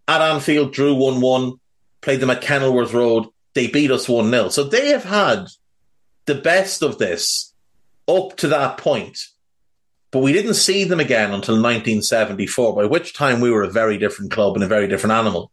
at 0.09 0.21
Anfield, 0.21 0.73
drew 0.73 0.95
1 0.95 1.21
1, 1.21 1.53
played 2.01 2.21
them 2.21 2.31
at 2.31 2.43
Kenilworth 2.43 2.93
Road. 2.93 3.27
They 3.55 3.69
beat 3.69 3.91
us 3.91 4.09
1 4.09 4.31
0. 4.31 4.49
So 4.49 4.65
they 4.65 4.89
have 4.89 5.05
had 5.05 5.47
the 6.27 6.35
best 6.35 6.83
of 6.83 6.99
this 6.99 7.53
up 8.09 8.37
to 8.39 8.49
that 8.49 8.79
point 8.79 9.19
but 10.15 10.23
we 10.23 10.33
didn't 10.33 10.55
see 10.55 10.85
them 10.85 11.01
again 11.01 11.33
until 11.33 11.57
1974, 11.57 12.77
by 12.77 12.85
which 12.85 13.15
time 13.15 13.41
we 13.41 13.51
were 13.51 13.65
a 13.65 13.69
very 13.69 13.99
different 13.99 14.31
club 14.31 14.55
and 14.55 14.63
a 14.63 14.69
very 14.69 14.87
different 14.87 15.13
animal. 15.13 15.51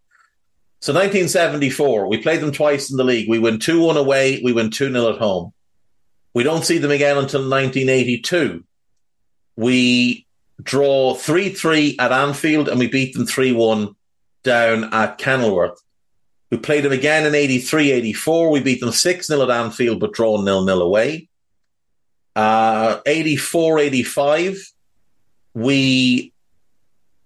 So 0.81 0.93
1974, 0.93 2.07
we 2.07 2.21
played 2.21 2.41
them 2.41 2.51
twice 2.51 2.91
in 2.91 2.97
the 2.97 3.03
league. 3.03 3.27
We 3.27 3.39
win 3.39 3.57
2 3.57 3.81
1 3.81 3.97
away, 3.97 4.39
we 4.43 4.53
win 4.53 4.69
2 4.69 4.91
0 4.91 5.13
at 5.13 5.17
home. 5.17 5.51
We 6.35 6.43
don't 6.43 6.63
see 6.63 6.77
them 6.77 6.91
again 6.91 7.17
until 7.17 7.39
1982. 7.39 8.63
We 9.55 10.25
draw 10.61 11.15
3 11.15 11.49
3 11.49 11.97
at 11.99 12.11
Anfield 12.11 12.69
and 12.69 12.79
we 12.79 12.87
beat 12.87 13.13
them 13.13 13.25
3 13.25 13.51
1 13.51 13.95
down 14.43 14.93
at 14.93 15.17
Kenilworth. 15.17 15.81
We 16.49 16.57
played 16.57 16.83
them 16.83 16.91
again 16.91 17.25
in 17.25 17.33
83 17.33 17.91
84. 17.91 18.51
We 18.51 18.59
beat 18.59 18.79
them 18.79 18.91
6 18.91 19.27
0 19.27 19.41
at 19.41 19.49
Anfield 19.49 19.99
but 19.99 20.13
draw 20.13 20.41
0 20.43 20.65
0 20.65 20.79
away. 20.79 21.29
Uh, 22.35 22.99
84 23.05 23.79
85, 23.79 24.71
we 25.53 26.33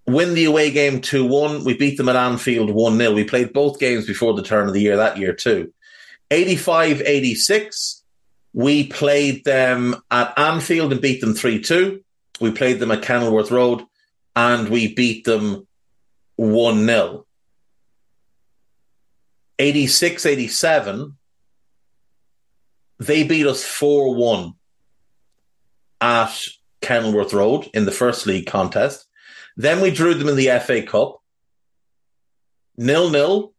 win 0.07 0.33
the 0.33 0.45
away 0.45 0.71
game 0.71 1.01
2 1.01 1.25
1. 1.25 1.63
We 1.63 1.75
beat 1.75 1.97
them 1.97 2.09
at 2.09 2.15
Anfield 2.15 2.69
1 2.69 2.97
0. 2.97 3.13
We 3.13 3.23
played 3.23 3.53
both 3.53 3.79
games 3.79 4.05
before 4.05 4.33
the 4.33 4.43
turn 4.43 4.67
of 4.67 4.73
the 4.73 4.81
year 4.81 4.97
that 4.97 5.17
year, 5.17 5.33
too. 5.33 5.71
85 6.31 7.01
86, 7.01 8.03
we 8.53 8.87
played 8.87 9.43
them 9.43 9.95
at 10.09 10.37
Anfield 10.37 10.91
and 10.91 11.01
beat 11.01 11.21
them 11.21 11.33
3 11.33 11.61
2. 11.61 12.03
We 12.39 12.51
played 12.51 12.79
them 12.79 12.91
at 12.91 13.01
Kenilworth 13.01 13.51
Road 13.51 13.83
and 14.35 14.69
we 14.69 14.93
beat 14.93 15.23
them 15.25 15.67
1 16.35 16.85
0. 16.85 17.25
86 19.57 20.25
87, 20.25 21.17
they 22.99 23.23
beat 23.23 23.47
us 23.47 23.63
4 23.63 24.15
1 24.15 24.53
at 26.01 26.41
Kenilworth 26.81 27.33
Road 27.33 27.69
in 27.73 27.85
the 27.85 27.91
first 27.91 28.27
league 28.27 28.47
contest. 28.47 29.07
Then 29.55 29.81
we 29.81 29.91
drew 29.91 30.13
them 30.13 30.27
in 30.27 30.35
the 30.35 30.59
FA 30.59 30.81
Cup, 30.83 31.21
nil 32.77 33.09
nil. 33.09 33.53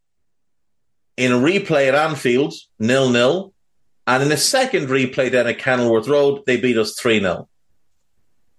In 1.17 1.33
a 1.33 1.37
replay 1.37 1.89
at 1.89 1.95
Anfield, 1.95 2.53
nil 2.79 3.09
nil. 3.09 3.55
And 4.07 4.23
in 4.23 4.31
a 4.31 4.37
second 4.37 4.89
replay 4.89 5.33
down 5.33 5.47
at 5.47 5.59
Kenilworth 5.59 6.09
Road, 6.09 6.43
they 6.45 6.59
beat 6.59 6.77
us 6.77 6.95
3 6.99 7.21
0. 7.21 7.49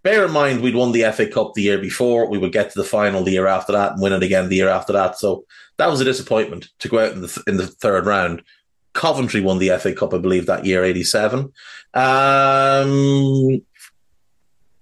Bear 0.08 0.24
in 0.24 0.32
mind, 0.32 0.62
we'd 0.62 0.74
won 0.74 0.94
the 0.94 1.04
FA 1.12 1.28
Cup 1.28 1.54
the 1.54 1.64
year 1.64 1.80
before. 1.80 2.30
We 2.30 2.38
would 2.38 2.54
get 2.54 2.72
to 2.72 2.80
the 2.80 2.88
final 2.88 3.26
the 3.26 3.32
year 3.32 3.46
after 3.46 3.74
that 3.74 3.92
and 3.92 4.02
win 4.02 4.14
it 4.14 4.24
again 4.24 4.48
the 4.48 4.56
year 4.56 4.70
after 4.70 4.94
that. 4.94 5.20
So 5.20 5.44
that 5.76 5.90
was 5.90 6.00
a 6.00 6.06
disappointment 6.06 6.70
to 6.80 6.88
go 6.88 7.00
out 7.00 7.12
in 7.12 7.20
the, 7.20 7.44
in 7.46 7.58
the 7.58 7.68
third 7.68 8.06
round. 8.06 8.42
Coventry 8.94 9.42
won 9.42 9.58
the 9.58 9.78
FA 9.78 9.94
Cup, 9.94 10.14
I 10.14 10.20
believe, 10.20 10.46
that 10.46 10.64
year, 10.64 10.86
87. 10.86 11.52
Um, 11.94 13.62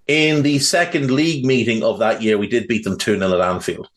in 0.05 0.43
the 0.43 0.59
second 0.59 1.09
league 1.09 1.43
meeting 1.43 1.81
of 1.81 1.97
that 1.97 2.21
year, 2.21 2.37
we 2.37 2.45
did 2.45 2.67
beat 2.67 2.83
them 2.83 2.95
2 2.95 3.17
0 3.17 3.33
at 3.33 3.49
Anfield. 3.49 3.89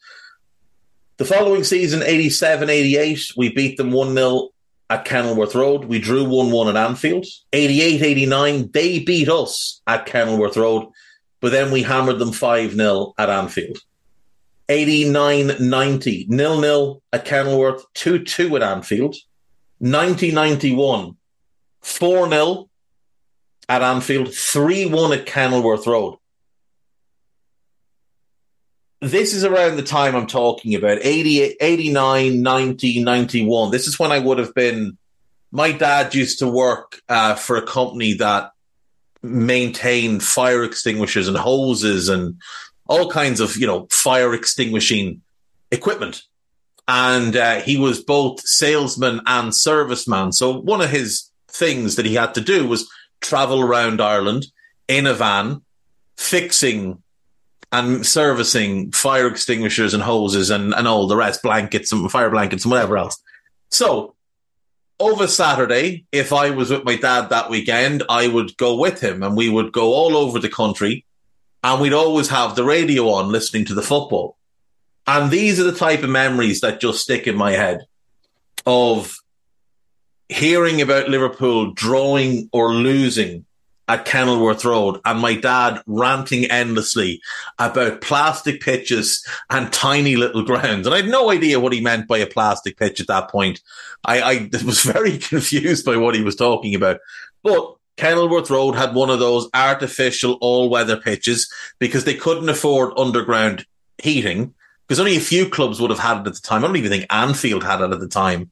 The 1.19 1.27
following 1.27 1.63
season, 1.63 2.03
87 2.03 2.71
88, 2.71 3.33
we 3.37 3.53
beat 3.53 3.77
them 3.77 3.91
1 3.91 4.15
0 4.15 4.49
at 4.89 5.05
Kenilworth 5.05 5.55
Road. 5.55 5.85
We 5.85 5.99
drew 5.99 6.25
1 6.25 6.51
1 6.51 6.75
at 6.75 6.89
Anfield. 6.89 7.27
88 7.53 8.01
89, 8.01 8.71
they 8.73 9.01
beat 9.01 9.29
us 9.29 9.83
at 9.87 10.07
Kenilworth 10.07 10.57
Road, 10.57 10.89
but 11.41 11.53
then 11.53 11.71
we 11.71 11.83
hammered 11.83 12.19
them 12.19 12.33
5 12.33 12.73
0 12.73 13.15
at 13.19 13.31
Anfield. 13.31 13.79
89 14.69 15.53
90, 15.61 16.29
0 16.31 16.61
0 16.61 17.03
at 17.13 17.25
Kenilworth, 17.25 17.85
2 17.95 18.25
2 18.25 18.57
at 18.57 18.63
Anfield. 18.63 19.17
90 19.81 20.33
91, 20.33 21.17
4 21.81 22.29
0 22.29 22.69
at 23.69 23.83
Anfield, 23.83 24.35
3 24.35 24.87
1 24.87 25.13
at 25.13 25.27
Kenilworth 25.27 25.87
Road. 25.87 26.19
This 29.01 29.33
is 29.33 29.45
around 29.45 29.77
the 29.77 29.85
time 29.85 30.17
I'm 30.17 30.27
talking 30.27 30.75
about 30.75 30.99
80, 31.01 31.57
89, 31.61 32.43
90, 32.43 33.05
91. 33.05 33.71
This 33.71 33.87
is 33.87 33.99
when 33.99 34.11
I 34.11 34.19
would 34.19 34.39
have 34.39 34.55
been. 34.55 34.99
My 35.51 35.73
dad 35.73 36.15
used 36.15 36.41
to 36.41 36.49
work 36.49 37.01
uh, 37.09 37.35
for 37.37 37.57
a 37.57 37.67
company 37.67 38.15
that 38.15 38.51
maintained 39.23 40.23
fire 40.23 40.65
extinguishers 40.65 41.29
and 41.29 41.37
hoses 41.37 42.09
and 42.09 42.41
all 42.87 43.11
kinds 43.11 43.41
of, 43.41 43.57
you 43.57 43.67
know, 43.67 43.87
fire 43.91 44.35
extinguishing 44.35 45.23
equipment. 45.71 46.23
And 46.87 47.37
uh, 47.37 47.61
he 47.61 47.77
was 47.77 48.03
both 48.03 48.41
salesman 48.41 49.21
and 49.27 49.53
serviceman. 49.53 50.33
So 50.33 50.59
one 50.59 50.81
of 50.81 50.91
his 50.91 51.31
things 51.49 51.97
that 51.97 52.07
he 52.07 52.15
had 52.15 52.35
to 52.35 52.41
do 52.41 52.67
was 52.67 52.91
travel 53.21 53.61
around 53.61 54.01
Ireland 54.01 54.47
in 54.87 55.07
a 55.07 55.13
van, 55.13 55.63
fixing 56.17 57.03
and 57.71 58.07
servicing 58.07 58.93
fire 58.93 59.27
extinguishers 59.27 59.93
and 59.93 60.03
hoses 60.03 60.49
and, 60.49 60.73
and 60.73 60.89
all 60.89 61.07
the 61.07 61.17
rest, 61.17 61.43
blankets 61.43 61.93
and 61.93 62.11
fire 62.11 62.31
blankets 62.31 62.65
and 62.65 62.73
whatever 62.73 62.97
else. 62.97 63.21
So 63.71 64.15
over 65.01 65.27
Saturday, 65.27 66.05
if 66.13 66.33
I 66.33 66.51
was 66.51 66.71
with 66.71 66.85
my 66.85 66.97
dad 66.97 67.31
that 67.31 67.51
weekend, 67.51 68.03
I 68.09 68.27
would 68.27 68.57
go 68.57 68.77
with 68.77 69.01
him 69.01 69.23
and 69.23 69.37
we 69.37 69.49
would 69.49 69.73
go 69.73 69.93
all 69.93 70.17
over 70.17 70.39
the 70.39 70.49
country 70.49 71.05
and 71.63 71.81
we'd 71.81 71.93
always 71.93 72.29
have 72.29 72.55
the 72.57 72.65
radio 72.65 73.11
on 73.11 73.31
listening 73.31 73.65
to 73.67 73.75
the 73.75 73.83
football. 73.83 74.37
And 75.07 75.31
these 75.31 75.59
are 75.59 75.65
the 75.65 75.73
type 75.73 76.03
of 76.03 76.11
memories 76.11 76.61
that 76.61 76.81
just 76.81 77.01
stick 77.01 77.27
in 77.27 77.37
my 77.37 77.53
head 77.53 77.87
of 78.67 79.17
hearing 80.29 80.83
about 80.83 81.09
Liverpool 81.09 81.73
drawing 81.73 82.49
or 82.53 82.75
losing 82.75 83.47
at 83.89 84.05
Kenilworth 84.05 84.65
Road 84.65 85.01
and 85.05 85.19
my 85.19 85.35
dad 85.35 85.83
ranting 85.87 86.45
endlessly 86.45 87.21
about 87.59 88.03
plastic 88.03 88.61
pitches 88.61 89.27
and 89.51 89.73
tiny 89.73 90.17
little 90.17 90.45
grounds. 90.45 90.87
And 90.87 90.95
I 90.95 90.99
had 90.99 91.09
no 91.09 91.31
idea 91.31 91.59
what 91.59 91.73
he 91.73 91.81
meant 91.81 92.07
by 92.07 92.19
a 92.19 92.27
plastic 92.27 92.77
pitch 92.77 93.01
at 93.01 93.07
that 93.07 93.31
point. 93.31 93.61
I, 94.05 94.21
I 94.21 94.51
was 94.65 94.83
very 94.83 95.19
confused 95.19 95.85
by 95.85 95.97
what 95.97 96.15
he 96.15 96.23
was 96.23 96.37
talking 96.37 96.75
about. 96.75 97.01
But 97.43 97.77
Kenilworth 97.97 98.51
Road 98.51 98.77
had 98.77 98.95
one 98.95 99.11
of 99.11 99.19
those 99.19 99.49
artificial 99.55 100.39
all 100.41 100.69
weather 100.69 100.97
pitches 100.97 101.53
because 101.79 102.05
they 102.05 102.15
couldn't 102.15 102.49
afford 102.49 102.93
underground 102.97 103.67
heating 104.01 104.55
because 104.87 105.01
only 105.01 105.17
a 105.17 105.21
few 105.21 105.49
clubs 105.49 105.81
would 105.81 105.91
have 105.91 105.99
had 105.99 106.19
it 106.19 106.27
at 106.27 106.35
the 106.35 106.41
time. 106.41 106.65
I 106.65 106.67
don't 106.67 106.77
even 106.77 106.91
think 106.91 107.07
Anfield 107.11 107.65
had 107.65 107.81
it 107.81 107.93
at 107.93 108.01
the 108.01 108.09
time. 108.09 108.51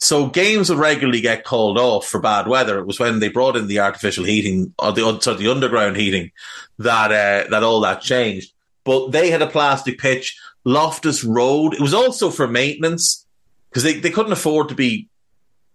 So 0.00 0.28
games 0.28 0.70
would 0.70 0.78
regularly 0.78 1.20
get 1.20 1.44
called 1.44 1.76
off 1.76 2.06
for 2.06 2.20
bad 2.20 2.46
weather. 2.46 2.78
It 2.78 2.86
was 2.86 3.00
when 3.00 3.18
they 3.18 3.28
brought 3.28 3.56
in 3.56 3.66
the 3.66 3.80
artificial 3.80 4.24
heating 4.24 4.72
or 4.78 4.92
the 4.92 5.20
sorry, 5.20 5.38
the 5.38 5.50
underground 5.50 5.96
heating 5.96 6.30
that 6.78 7.10
uh, 7.10 7.50
that 7.50 7.64
all 7.64 7.80
that 7.80 8.00
changed. 8.00 8.52
But 8.84 9.10
they 9.10 9.30
had 9.30 9.42
a 9.42 9.48
plastic 9.48 9.98
pitch, 9.98 10.38
Loftus 10.64 11.24
Road. 11.24 11.74
It 11.74 11.80
was 11.80 11.94
also 11.94 12.30
for 12.30 12.46
maintenance 12.46 13.26
because 13.70 13.82
they, 13.82 13.94
they 13.98 14.10
couldn't 14.10 14.32
afford 14.32 14.68
to 14.68 14.74
be 14.74 15.08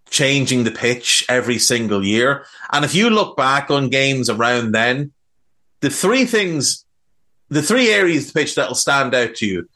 changing 0.10 0.64
the 0.64 0.72
pitch 0.72 1.26
every 1.28 1.60
single 1.60 2.04
year. 2.04 2.46
And 2.72 2.86
if 2.86 2.96
you 2.96 3.10
look 3.10 3.36
back 3.36 3.70
on 3.70 3.90
games 3.90 4.30
around 4.30 4.72
then, 4.72 5.12
the 5.82 5.90
three 5.90 6.26
things, 6.26 6.86
the 7.50 7.62
three 7.62 7.90
areas 7.90 8.28
of 8.28 8.34
the 8.34 8.40
pitch 8.40 8.56
that 8.56 8.70
will 8.70 8.76
stand 8.76 9.14
out 9.14 9.36
to 9.36 9.46
you, 9.46 9.70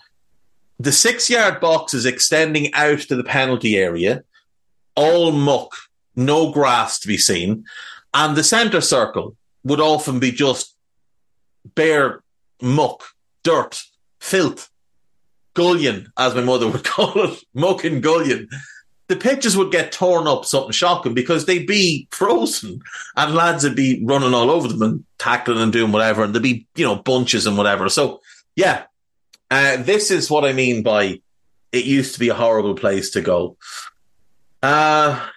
the 0.79 0.91
six 0.91 1.29
yard 1.29 1.59
box 1.59 1.93
is 1.93 2.05
extending 2.05 2.73
out 2.73 2.99
to 2.99 3.15
the 3.15 3.23
penalty 3.23 3.77
area 3.77 4.23
all 4.97 5.31
muck, 5.31 5.71
no 6.15 6.51
grass 6.51 6.99
to 6.99 7.07
be 7.07 7.17
seen. 7.17 7.63
And 8.13 8.35
the 8.35 8.43
centre 8.43 8.81
circle 8.81 9.37
would 9.63 9.79
often 9.79 10.19
be 10.19 10.31
just 10.31 10.75
bare 11.75 12.23
muck, 12.61 13.03
dirt, 13.43 13.83
filth, 14.19 14.69
gullion, 15.53 16.11
as 16.17 16.35
my 16.35 16.41
mother 16.41 16.67
would 16.67 16.83
call 16.95 17.13
it, 17.23 17.43
muck 17.53 17.83
and 17.85 18.01
gullion. 18.01 18.49
The 19.07 19.15
pitches 19.15 19.55
would 19.55 19.71
get 19.71 19.93
torn 19.93 20.27
up, 20.27 20.43
something 20.43 20.71
shocking, 20.71 21.13
because 21.13 21.45
they'd 21.45 21.67
be 21.67 22.07
frozen 22.11 22.81
and 23.15 23.35
lads 23.35 23.63
would 23.63 23.75
be 23.75 24.03
running 24.03 24.33
all 24.33 24.49
over 24.49 24.67
them 24.67 24.81
and 24.81 25.05
tackling 25.17 25.59
and 25.59 25.71
doing 25.71 25.93
whatever. 25.93 26.23
And 26.23 26.33
there'd 26.33 26.43
be, 26.43 26.67
you 26.75 26.83
know, 26.83 26.95
bunches 26.95 27.45
and 27.45 27.57
whatever. 27.57 27.87
So, 27.87 28.19
yeah, 28.55 28.83
uh, 29.49 29.77
this 29.77 30.11
is 30.11 30.29
what 30.29 30.43
I 30.43 30.51
mean 30.51 30.83
by 30.83 31.21
it 31.71 31.85
used 31.85 32.13
to 32.13 32.19
be 32.19 32.29
a 32.29 32.33
horrible 32.33 32.75
place 32.75 33.11
to 33.11 33.21
go. 33.21 33.57
Uh, 34.61 35.27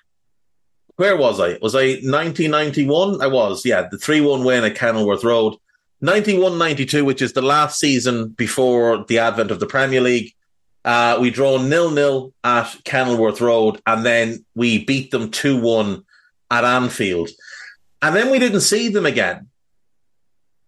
where 0.96 1.16
was 1.16 1.40
I? 1.40 1.58
Was 1.62 1.74
I 1.74 2.00
1991? 2.02 3.22
I 3.22 3.26
was, 3.26 3.64
yeah, 3.64 3.88
the 3.90 3.98
3 3.98 4.20
1 4.20 4.44
win 4.44 4.64
at 4.64 4.74
Kenilworth 4.74 5.24
Road. 5.24 5.56
91 6.02 6.56
92, 6.56 7.04
which 7.04 7.20
is 7.20 7.34
the 7.34 7.42
last 7.42 7.78
season 7.78 8.28
before 8.28 9.04
the 9.08 9.18
advent 9.18 9.50
of 9.50 9.60
the 9.60 9.66
Premier 9.66 10.00
League. 10.00 10.34
Uh, 10.84 11.18
we 11.20 11.30
draw 11.30 11.58
nil 11.58 11.90
nil 11.90 12.32
at 12.42 12.74
Kenilworth 12.84 13.40
Road, 13.40 13.80
and 13.86 14.04
then 14.04 14.44
we 14.54 14.84
beat 14.84 15.10
them 15.10 15.30
2 15.30 15.60
1 15.60 16.02
at 16.50 16.64
Anfield. 16.64 17.28
And 18.02 18.16
then 18.16 18.30
we 18.30 18.38
didn't 18.38 18.62
see 18.62 18.88
them 18.88 19.04
again 19.04 19.48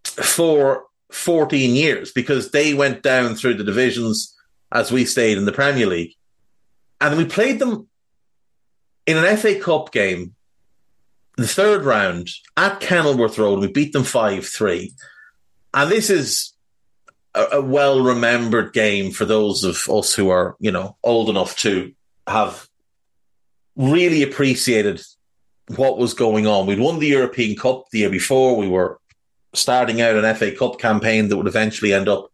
for 0.04 0.84
14 1.10 1.74
years 1.74 2.12
because 2.12 2.50
they 2.50 2.74
went 2.74 3.02
down 3.02 3.34
through 3.34 3.54
the 3.54 3.64
divisions 3.64 4.36
as 4.70 4.92
we 4.92 5.04
stayed 5.04 5.38
in 5.38 5.44
the 5.44 5.52
Premier 5.52 5.86
League. 5.86 6.14
And 7.00 7.16
we 7.16 7.24
played 7.24 7.58
them 7.58 7.88
in 9.06 9.16
an 9.16 9.36
FA 9.36 9.58
Cup 9.58 9.92
game, 9.92 10.34
the 11.36 11.46
third 11.46 11.84
round 11.84 12.28
at 12.56 12.80
Kenilworth 12.80 13.38
Road, 13.38 13.60
we 13.60 13.68
beat 13.68 13.92
them 13.92 14.04
5 14.04 14.46
3. 14.46 14.92
And 15.74 15.90
this 15.90 16.10
is 16.10 16.52
a, 17.34 17.44
a 17.52 17.60
well 17.62 18.00
remembered 18.00 18.72
game 18.72 19.10
for 19.10 19.24
those 19.24 19.64
of 19.64 19.88
us 19.88 20.14
who 20.14 20.30
are, 20.30 20.56
you 20.60 20.70
know, 20.70 20.96
old 21.02 21.28
enough 21.28 21.56
to 21.58 21.92
have 22.26 22.68
really 23.76 24.22
appreciated 24.22 25.00
what 25.76 25.98
was 25.98 26.14
going 26.14 26.46
on. 26.46 26.66
We'd 26.66 26.78
won 26.78 26.98
the 26.98 27.08
European 27.08 27.56
Cup 27.56 27.84
the 27.90 28.00
year 28.00 28.10
before. 28.10 28.56
We 28.56 28.68
were 28.68 29.00
starting 29.54 30.00
out 30.00 30.16
an 30.16 30.34
FA 30.34 30.52
Cup 30.52 30.78
campaign 30.78 31.28
that 31.28 31.36
would 31.36 31.46
eventually 31.46 31.92
end 31.92 32.08
up 32.08 32.30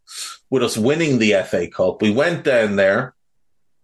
with 0.51 0.63
us 0.63 0.77
winning 0.77 1.19
the 1.19 1.35
FA 1.45 1.69
Cup. 1.69 2.03
We 2.03 2.11
went 2.11 2.45
down 2.45 2.77
there. 2.77 3.15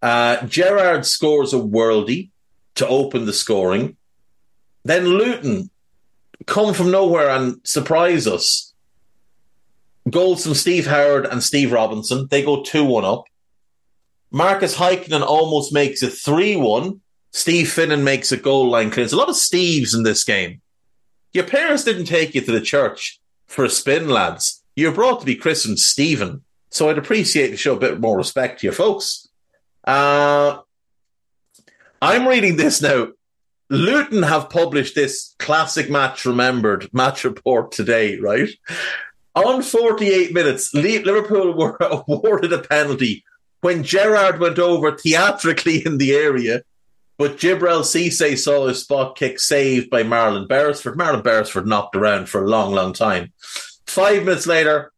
Uh, 0.02 0.44
Gerrard 0.46 1.06
scores 1.06 1.54
a 1.54 1.58
worldie 1.58 2.30
to 2.76 2.86
open 2.86 3.26
the 3.26 3.32
scoring. 3.32 3.96
Then 4.84 5.06
Luton 5.06 5.70
come 6.46 6.74
from 6.74 6.90
nowhere 6.90 7.30
and 7.30 7.60
surprise 7.64 8.26
us. 8.26 8.72
Goals 10.10 10.44
from 10.44 10.54
Steve 10.54 10.86
Howard 10.86 11.26
and 11.26 11.42
Steve 11.42 11.72
Robinson. 11.72 12.28
They 12.30 12.42
go 12.42 12.62
2 12.62 12.84
1 12.84 13.04
up. 13.04 13.24
Markus 14.30 14.76
Heikkinen 14.76 15.22
almost 15.22 15.72
makes 15.72 16.02
it 16.02 16.12
3 16.12 16.56
1. 16.56 17.00
Steve 17.32 17.66
Finnan 17.66 18.02
makes 18.02 18.30
a 18.30 18.36
goal 18.36 18.68
line 18.68 18.90
clearance. 18.90 19.12
A 19.12 19.16
lot 19.16 19.28
of 19.28 19.34
Steves 19.34 19.94
in 19.94 20.02
this 20.02 20.22
game. 20.24 20.60
Your 21.32 21.44
parents 21.44 21.84
didn't 21.84 22.04
take 22.04 22.34
you 22.34 22.40
to 22.42 22.52
the 22.52 22.60
church 22.60 23.20
for 23.46 23.64
a 23.64 23.70
spin, 23.70 24.08
lads. 24.08 24.62
You're 24.76 24.92
brought 24.92 25.20
to 25.20 25.26
be 25.26 25.36
christened 25.36 25.78
Stephen. 25.78 26.44
So 26.70 26.88
I'd 26.88 26.98
appreciate 26.98 27.48
to 27.50 27.56
show 27.56 27.74
a 27.74 27.80
bit 27.80 28.00
more 28.00 28.16
respect 28.16 28.60
to 28.60 28.66
your 28.66 28.72
folks. 28.72 29.28
Uh, 29.84 30.58
I'm 32.04 32.28
reading 32.28 32.56
this 32.56 32.82
now. 32.82 33.08
Luton 33.70 34.24
have 34.24 34.50
published 34.50 34.94
this 34.94 35.34
classic 35.38 35.88
match 35.88 36.26
remembered 36.26 36.92
match 36.92 37.24
report 37.24 37.72
today, 37.72 38.18
right? 38.18 38.50
On 39.34 39.62
48 39.62 40.34
minutes, 40.34 40.74
Liverpool 40.74 41.54
were 41.56 41.78
awarded 41.80 42.52
a 42.52 42.58
penalty 42.58 43.24
when 43.62 43.84
Gerrard 43.84 44.38
went 44.38 44.58
over 44.58 44.94
theatrically 44.94 45.78
in 45.86 45.96
the 45.96 46.12
area, 46.12 46.60
but 47.16 47.38
Djibril 47.38 47.80
Cisse 47.80 48.36
saw 48.36 48.66
his 48.66 48.80
spot 48.80 49.16
kick 49.16 49.40
saved 49.40 49.88
by 49.88 50.02
Marlon 50.02 50.46
Beresford. 50.46 50.98
Marlon 50.98 51.24
Beresford 51.24 51.66
knocked 51.66 51.96
around 51.96 52.28
for 52.28 52.44
a 52.44 52.48
long, 52.48 52.74
long 52.74 52.92
time. 52.92 53.32
Five 53.86 54.26
minutes 54.26 54.46
later, 54.46 54.92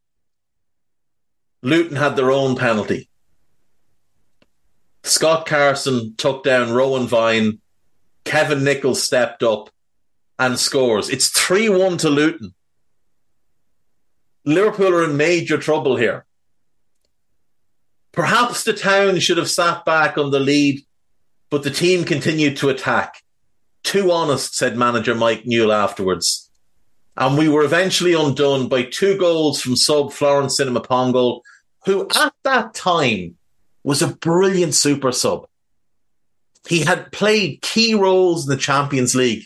Luton 1.61 1.95
had 1.95 2.17
their 2.17 2.31
own 2.31 2.57
penalty. 2.57 3.06
Scott 5.07 5.45
Carson 5.45 6.15
took 6.15 6.43
down 6.43 6.71
Rowan 6.71 7.07
Vine. 7.07 7.59
Kevin 8.25 8.63
Nicholls 8.63 9.01
stepped 9.01 9.43
up 9.43 9.69
and 10.37 10.59
scores. 10.59 11.09
It's 11.09 11.29
3 11.29 11.69
1 11.69 11.97
to 11.99 12.09
Luton. 12.09 12.53
Liverpool 14.45 14.93
are 14.93 15.03
in 15.03 15.17
major 15.17 15.57
trouble 15.57 15.97
here. 15.97 16.25
Perhaps 18.11 18.63
the 18.63 18.73
town 18.73 19.19
should 19.19 19.37
have 19.37 19.49
sat 19.49 19.85
back 19.85 20.17
on 20.17 20.31
the 20.31 20.39
lead, 20.39 20.85
but 21.49 21.63
the 21.63 21.69
team 21.69 22.03
continued 22.03 22.57
to 22.57 22.69
attack. 22.69 23.23
Too 23.83 24.11
honest, 24.11 24.55
said 24.55 24.75
manager 24.77 25.15
Mike 25.15 25.45
Newell 25.45 25.71
afterwards. 25.71 26.49
And 27.15 27.37
we 27.37 27.49
were 27.49 27.63
eventually 27.63 28.13
undone 28.13 28.67
by 28.67 28.83
two 28.83 29.17
goals 29.17 29.61
from 29.61 29.75
sub 29.75 30.11
Florence 30.13 30.57
Cinema 30.57 30.81
Sinama 30.81 31.41
who 31.85 32.07
at 32.15 32.33
that 32.43 32.73
time 32.73 33.37
was 33.87 34.01
a 34.01 34.07
brilliant 34.17 34.75
super 34.75 35.13
sub. 35.13 35.47
He 36.67 36.83
had 36.83 37.09
played 37.13 37.61
key 37.61 37.93
roles 37.93 38.45
in 38.45 38.49
the 38.49 38.61
Champions 38.61 39.15
League 39.15 39.45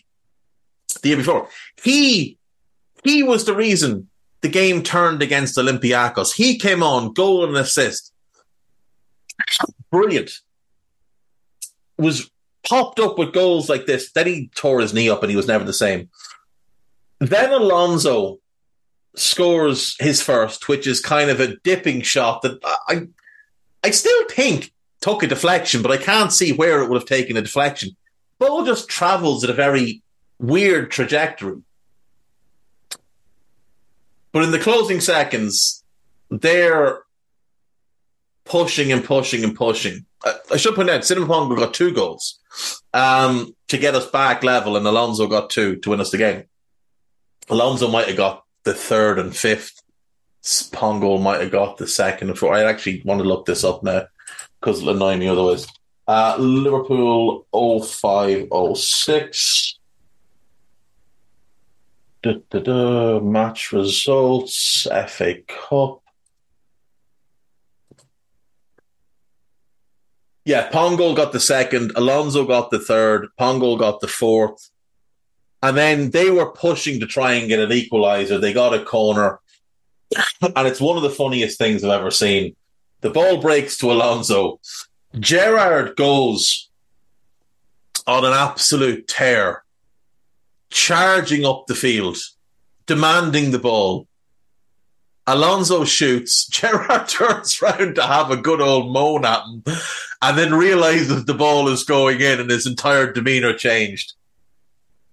the 1.03 1.09
year 1.09 1.17
before. 1.17 1.47
He 1.83 2.39
he 3.03 3.21
was 3.21 3.45
the 3.45 3.53
reason 3.53 4.09
the 4.41 4.49
game 4.49 4.81
turned 4.81 5.21
against 5.21 5.59
Olympiacos. 5.59 6.33
He 6.33 6.57
came 6.57 6.81
on, 6.81 7.13
goal 7.13 7.45
and 7.45 7.55
assist. 7.55 8.11
Brilliant. 9.91 10.31
Was 11.99 12.31
popped 12.67 12.99
up 12.99 13.19
with 13.19 13.33
goals 13.33 13.69
like 13.69 13.85
this. 13.85 14.11
Then 14.11 14.25
he 14.25 14.49
tore 14.55 14.81
his 14.81 14.91
knee 14.91 15.07
up 15.07 15.21
and 15.21 15.29
he 15.29 15.37
was 15.37 15.47
never 15.47 15.63
the 15.63 15.71
same. 15.71 16.09
Then 17.19 17.51
Alonso 17.51 18.39
scores 19.15 19.95
his 19.99 20.23
first, 20.23 20.67
which 20.67 20.87
is 20.87 20.99
kind 20.99 21.29
of 21.29 21.39
a 21.39 21.57
dipping 21.57 22.01
shot 22.01 22.41
that 22.41 22.59
I 22.87 23.03
I 23.83 23.91
still 23.91 24.27
think 24.29 24.71
took 25.01 25.23
a 25.23 25.27
deflection, 25.27 25.81
but 25.81 25.91
I 25.91 25.97
can't 25.97 26.31
see 26.31 26.51
where 26.51 26.81
it 26.81 26.89
would 26.89 27.01
have 27.01 27.07
taken 27.07 27.37
a 27.37 27.41
deflection. 27.41 27.95
Ball 28.39 28.65
just 28.65 28.87
travels 28.87 29.43
at 29.43 29.49
a 29.49 29.53
very 29.53 30.01
weird 30.39 30.91
trajectory. 30.91 31.61
But 34.31 34.43
in 34.43 34.51
the 34.51 34.59
closing 34.59 35.01
seconds, 35.01 35.83
they're 36.29 37.01
pushing 38.45 38.91
and 38.91 39.03
pushing 39.03 39.43
and 39.43 39.55
pushing. 39.55 40.05
I, 40.23 40.35
I 40.53 40.57
should 40.57 40.75
point 40.75 40.89
out, 40.89 41.01
Sinama 41.01 41.57
got 41.57 41.73
two 41.73 41.93
goals 41.93 42.39
um, 42.93 43.55
to 43.67 43.77
get 43.77 43.95
us 43.95 44.09
back 44.09 44.43
level, 44.43 44.77
and 44.77 44.85
Alonso 44.85 45.27
got 45.27 45.49
two 45.49 45.77
to 45.77 45.89
win 45.89 46.01
us 46.01 46.11
the 46.11 46.17
game. 46.17 46.43
Alonso 47.49 47.87
might 47.89 48.07
have 48.07 48.17
got 48.17 48.45
the 48.63 48.73
third 48.73 49.19
and 49.19 49.35
fifth 49.35 49.80
Pongo 50.71 51.17
might 51.17 51.41
have 51.41 51.51
got 51.51 51.77
the 51.77 51.87
second 51.87 52.29
and. 52.29 52.53
I 52.53 52.63
actually 52.63 53.01
want 53.05 53.21
to 53.21 53.27
look 53.27 53.45
this 53.45 53.63
up 53.63 53.83
now 53.83 54.05
because 54.59 54.81
it'll 54.81 54.95
annoy 54.95 55.17
me 55.17 55.27
otherwise. 55.27 55.67
Uh, 56.07 56.35
Liverpool 56.39 57.45
0506. 57.53 59.79
da, 62.21 62.33
da, 62.49 62.59
da, 62.59 63.19
match 63.19 63.71
results, 63.71 64.87
FA 65.07 65.35
Cup. 65.47 66.01
Yeah, 70.43 70.69
Pongo 70.69 71.15
got 71.15 71.31
the 71.31 71.39
second, 71.39 71.91
Alonso 71.95 72.45
got 72.45 72.71
the 72.71 72.79
third, 72.79 73.27
Pongo 73.37 73.77
got 73.77 73.99
the 73.99 74.07
fourth. 74.07 74.69
And 75.63 75.77
then 75.77 76.09
they 76.09 76.31
were 76.31 76.51
pushing 76.51 76.99
to 76.99 77.05
try 77.05 77.33
and 77.33 77.47
get 77.47 77.59
an 77.59 77.71
equalizer. 77.71 78.39
They 78.39 78.51
got 78.51 78.73
a 78.73 78.83
corner. 78.83 79.39
and 80.41 80.67
it's 80.67 80.81
one 80.81 80.97
of 80.97 81.03
the 81.03 81.09
funniest 81.09 81.57
things 81.57 81.83
I've 81.83 81.91
ever 81.91 82.11
seen. 82.11 82.55
The 83.01 83.09
ball 83.09 83.41
breaks 83.41 83.77
to 83.77 83.91
Alonso. 83.91 84.59
Gerrard 85.19 85.95
goes 85.95 86.69
on 88.07 88.25
an 88.25 88.33
absolute 88.33 89.07
tear, 89.07 89.63
charging 90.69 91.45
up 91.45 91.65
the 91.67 91.75
field, 91.75 92.17
demanding 92.85 93.51
the 93.51 93.59
ball. 93.59 94.07
Alonso 95.27 95.85
shoots. 95.85 96.47
Gerrard 96.51 97.07
turns 97.07 97.61
round 97.61 97.95
to 97.95 98.03
have 98.03 98.31
a 98.31 98.37
good 98.37 98.61
old 98.61 98.91
moan 98.91 99.25
at 99.25 99.43
him 99.45 99.63
and 100.21 100.37
then 100.37 100.53
realizes 100.53 101.25
the 101.25 101.33
ball 101.33 101.67
is 101.67 101.83
going 101.83 102.21
in 102.21 102.39
and 102.39 102.49
his 102.49 102.67
entire 102.67 103.11
demeanour 103.11 103.53
changed. 103.53 104.13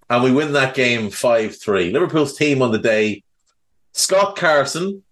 And 0.09 0.23
we 0.23 0.31
win 0.31 0.53
that 0.53 0.73
game 0.73 1.11
5 1.11 1.55
3. 1.55 1.91
Liverpool's 1.91 2.35
team 2.35 2.61
on 2.61 2.71
the 2.71 2.79
day 2.79 3.23
Scott 3.99 4.37
Carson, 4.37 5.03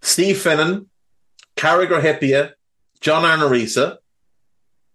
Steve 0.00 0.38
Finnan, 0.38 0.86
Carragher 1.54 2.00
Hyypiä, 2.00 2.52
John 3.02 3.26
Arne 3.26 3.42
Riise. 3.42 3.98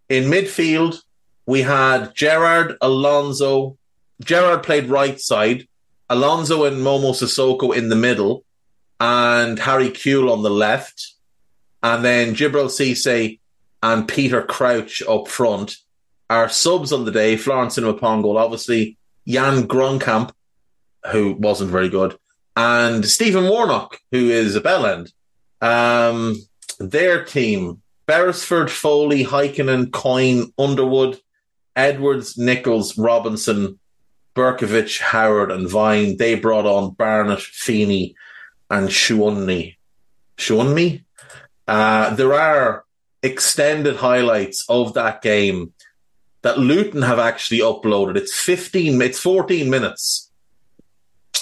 In 0.09 0.23
midfield, 0.23 1.03
we 1.45 1.61
had 1.61 2.15
Gerrard 2.15 2.77
Alonso. 2.81 3.77
Gerrard 4.21 4.63
played 4.63 4.89
right 4.89 5.21
side, 5.21 5.67
Alonso 6.09 6.63
and 6.63 6.77
Momo 6.77 7.13
Sissoko 7.13 7.75
in 7.75 7.89
the 7.89 7.95
middle, 7.95 8.43
and 8.99 9.59
Harry 9.59 9.89
Kewell 9.89 10.31
on 10.31 10.41
the 10.41 10.49
left. 10.49 11.13
And 11.83 12.03
then 12.03 12.33
Djibril 12.33 12.71
Cisse 12.71 13.37
and 13.83 14.07
Peter 14.07 14.41
Crouch 14.41 15.03
up 15.07 15.27
front. 15.27 15.77
Our 16.27 16.49
subs 16.49 16.91
on 16.91 17.05
the 17.05 17.11
day, 17.11 17.37
Florence 17.37 17.77
Sinama 17.77 18.35
obviously 18.35 18.97
Jan 19.27 19.67
Kromkamp, 19.67 20.31
who 21.07 21.33
wasn't 21.33 21.71
very 21.71 21.89
good, 21.89 22.17
and 22.55 23.05
Stephen 23.05 23.47
Warnock, 23.47 23.99
who 24.11 24.29
is 24.29 24.55
a 24.55 24.61
bell 24.61 24.85
end. 24.85 25.11
Um, 25.61 26.35
their 26.79 27.23
team, 27.23 27.81
Beresford, 28.05 28.71
Foley, 28.71 29.23
Heikkinen, 29.23 29.91
Coyne, 29.91 30.53
Underwood, 30.57 31.19
Edwards, 31.75 32.37
Nicholls, 32.37 32.97
Robinson, 32.97 33.79
Brkovic, 34.35 34.99
Howard, 34.99 35.51
and 35.51 35.69
Vine. 35.69 36.17
They 36.17 36.35
brought 36.35 36.65
on 36.65 36.93
Barnett, 36.93 37.41
Feeney, 37.41 38.15
and 38.69 38.89
Showunmi. 38.89 39.75
Showunmi? 40.37 41.03
Uh, 41.67 42.15
there 42.15 42.33
are 42.33 42.85
extended 43.23 43.97
highlights 43.97 44.67
of 44.69 44.93
that 44.93 45.21
game 45.21 45.73
that 46.43 46.59
Luton 46.59 47.01
have 47.01 47.19
actually 47.19 47.59
uploaded. 47.59 48.15
It's 48.15 48.33
15, 48.39 49.01
it's 49.01 49.19
14 49.19 49.69
minutes. 49.69 50.26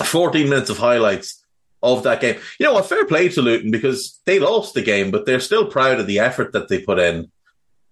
14 0.03 0.49
minutes 0.49 0.69
of 0.69 0.77
highlights 0.77 1.43
of 1.83 2.03
that 2.03 2.21
game. 2.21 2.39
You 2.59 2.65
know, 2.65 2.77
a 2.77 2.83
fair 2.83 3.05
play 3.05 3.29
to 3.29 3.41
Luton 3.41 3.71
because 3.71 4.19
they 4.25 4.39
lost 4.39 4.73
the 4.73 4.81
game, 4.81 5.11
but 5.11 5.25
they're 5.25 5.39
still 5.39 5.67
proud 5.67 5.99
of 5.99 6.07
the 6.07 6.19
effort 6.19 6.53
that 6.53 6.67
they 6.67 6.79
put 6.79 6.99
in. 6.99 7.31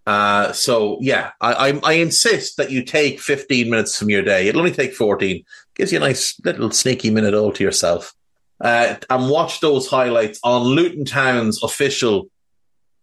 Uh, 0.06 0.52
so 0.52 0.98
yeah, 1.00 1.32
I, 1.40 1.70
I, 1.70 1.80
I 1.84 1.94
insist 1.94 2.58
that 2.58 2.72
you 2.72 2.84
take 2.84 3.20
15 3.20 3.70
minutes 3.70 3.98
from 3.98 4.10
your 4.10 4.22
day. 4.22 4.48
It'll 4.48 4.62
only 4.62 4.74
take 4.74 4.94
14. 4.94 5.44
Gives 5.76 5.92
you 5.92 5.98
a 5.98 6.02
nice 6.02 6.40
little 6.44 6.72
sneaky 6.72 7.10
minute 7.10 7.34
all 7.34 7.52
to 7.54 7.64
yourself. 7.64 8.14
Uh, 8.60 8.96
and 9.10 9.30
watch 9.30 9.60
those 9.60 9.88
highlights 9.88 10.40
on 10.44 10.64
Luton 10.64 11.06
Town's 11.06 11.62
official 11.64 12.28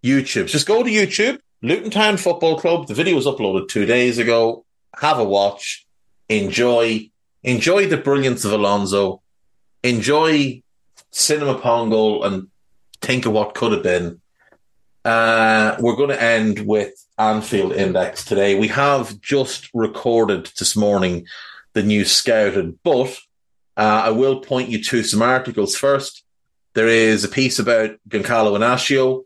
YouTube. 0.05 0.47
Just 0.47 0.67
go 0.67 0.83
to 0.83 0.91
YouTube, 0.91 1.39
Luton 1.63 1.91
Town 1.91 2.17
Football 2.17 2.59
Club. 2.59 2.87
The 2.87 2.95
video 2.95 3.17
was 3.17 3.27
uploaded 3.27 3.69
two 3.69 3.87
days 3.87 4.19
ago. 4.19 4.65
Have 4.99 5.19
a 5.19 5.25
watch. 5.25 5.87
Enjoy. 6.29 7.11
Enjoy 7.43 7.87
the 7.87 7.97
brilliance 7.97 8.45
of 8.45 8.53
Alonso. 8.53 9.23
Enjoy 9.83 10.63
Sinama 11.13 11.61
Pongolle 11.61 12.25
and 12.25 12.49
think 13.01 13.27
of 13.27 13.33
what 13.33 13.55
could 13.55 13.73
have 13.73 13.83
been. 13.83 14.21
Uh, 15.05 15.77
we're 15.81 15.97
going 15.97 16.11
to 16.11 16.23
end 16.23 16.67
with 16.67 16.93
Anfield 17.19 17.73
Index 17.73 18.25
today. 18.25 18.59
We 18.59 18.69
have 18.69 19.21
just 19.21 19.71
recorded 19.73 20.51
this 20.59 20.77
morning 20.77 21.27
the 21.73 21.83
new 21.83 22.05
scouted, 22.05 22.79
but 22.83 23.19
uh, 23.77 24.03
I 24.05 24.11
will 24.11 24.41
point 24.41 24.69
you 24.69 24.83
to 24.85 25.03
some 25.03 25.23
articles 25.23 25.77
first. 25.77 26.23
There 26.75 26.89
is 26.89 27.25
a 27.25 27.29
piece 27.29 27.59
about 27.59 27.93
Goncalo 28.09 28.59
Inacio. 28.59 29.25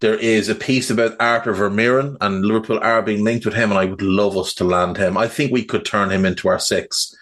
There 0.00 0.14
is 0.14 0.48
a 0.48 0.54
piece 0.54 0.90
about 0.90 1.16
Arthur 1.18 1.54
Vermeeren, 1.54 2.16
and 2.20 2.44
Liverpool 2.44 2.78
are 2.80 3.02
being 3.02 3.24
linked 3.24 3.44
with 3.44 3.54
him, 3.54 3.70
and 3.70 3.80
I 3.80 3.86
would 3.86 4.02
love 4.02 4.36
us 4.36 4.54
to 4.54 4.64
land 4.64 4.96
him. 4.96 5.16
I 5.16 5.26
think 5.26 5.50
we 5.50 5.64
could 5.64 5.84
turn 5.84 6.10
him 6.10 6.24
into 6.24 6.46
our 6.46 6.60
six. 6.60 7.16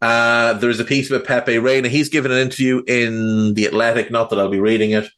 Uh, 0.00 0.54
there's 0.54 0.80
a 0.80 0.84
piece 0.84 1.10
about 1.10 1.26
Pepe 1.26 1.58
Reina. 1.58 1.88
He's 1.88 2.08
given 2.08 2.32
an 2.32 2.38
interview 2.38 2.82
in 2.86 3.54
The 3.54 3.66
Athletic, 3.66 4.10
not 4.10 4.30
that 4.30 4.38
I'll 4.38 4.48
be 4.48 4.60
reading 4.60 4.92
it. 4.92 5.08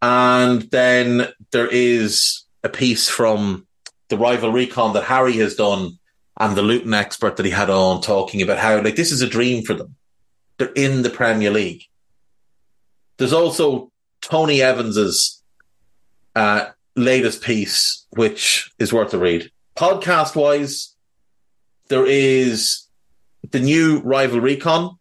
And 0.00 0.62
then 0.70 1.28
there 1.50 1.68
is 1.68 2.44
a 2.64 2.68
piece 2.68 3.08
from 3.08 3.66
the 4.08 4.16
rival 4.16 4.52
recon 4.52 4.94
that 4.94 5.04
Harry 5.04 5.34
has 5.34 5.54
done 5.54 5.98
and 6.38 6.56
the 6.56 6.62
Luton 6.62 6.94
expert 6.94 7.36
that 7.36 7.46
he 7.46 7.52
had 7.52 7.70
on 7.70 8.00
talking 8.00 8.42
about 8.42 8.58
how 8.58 8.80
like 8.82 8.96
this 8.96 9.12
is 9.12 9.22
a 9.22 9.28
dream 9.28 9.64
for 9.64 9.74
them. 9.74 9.94
They're 10.58 10.72
in 10.72 11.02
the 11.02 11.10
Premier 11.10 11.50
League. 11.50 11.82
There's 13.18 13.32
also 13.32 13.92
Tony 14.20 14.62
Evans's 14.62 15.42
uh, 16.34 16.66
latest 16.96 17.42
piece, 17.42 18.06
which 18.10 18.72
is 18.78 18.92
worth 18.92 19.14
a 19.14 19.18
read. 19.18 19.50
Podcast 19.76 20.34
wise, 20.34 20.94
there 21.88 22.06
is 22.06 22.81
the 23.52 23.60
new 23.60 24.00
Rival 24.00 24.40
Recon, 24.40 24.98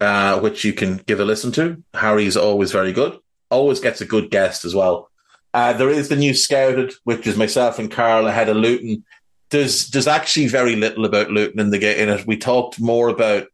uh, 0.00 0.40
which 0.40 0.64
you 0.64 0.72
can 0.72 0.96
give 0.98 1.20
a 1.20 1.24
listen 1.24 1.52
to. 1.52 1.82
Harry's 1.92 2.36
always 2.36 2.72
very 2.72 2.92
good. 2.92 3.18
Always 3.50 3.80
gets 3.80 4.00
a 4.00 4.06
good 4.06 4.30
guest 4.30 4.64
as 4.64 4.74
well. 4.74 5.10
Uh, 5.52 5.72
there 5.72 5.90
is 5.90 6.08
the 6.08 6.16
new 6.16 6.34
Scouted, 6.34 6.94
which 7.04 7.26
is 7.26 7.36
myself 7.36 7.78
and 7.78 7.90
Carl 7.90 8.26
ahead 8.26 8.48
of 8.48 8.56
Luton. 8.56 9.04
There's 9.50 9.88
there's 9.90 10.08
actually 10.08 10.48
very 10.48 10.74
little 10.74 11.04
about 11.04 11.30
Luton 11.30 11.60
in 11.60 11.70
the 11.70 11.78
game 11.78 11.96
in 11.98 12.08
it. 12.08 12.26
We 12.26 12.36
talked 12.36 12.80
more 12.80 13.08
about 13.08 13.46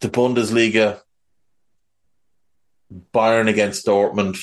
the 0.00 0.08
Bundesliga, 0.08 1.00
Bayern 3.14 3.48
against 3.48 3.86
Dortmund, 3.86 4.38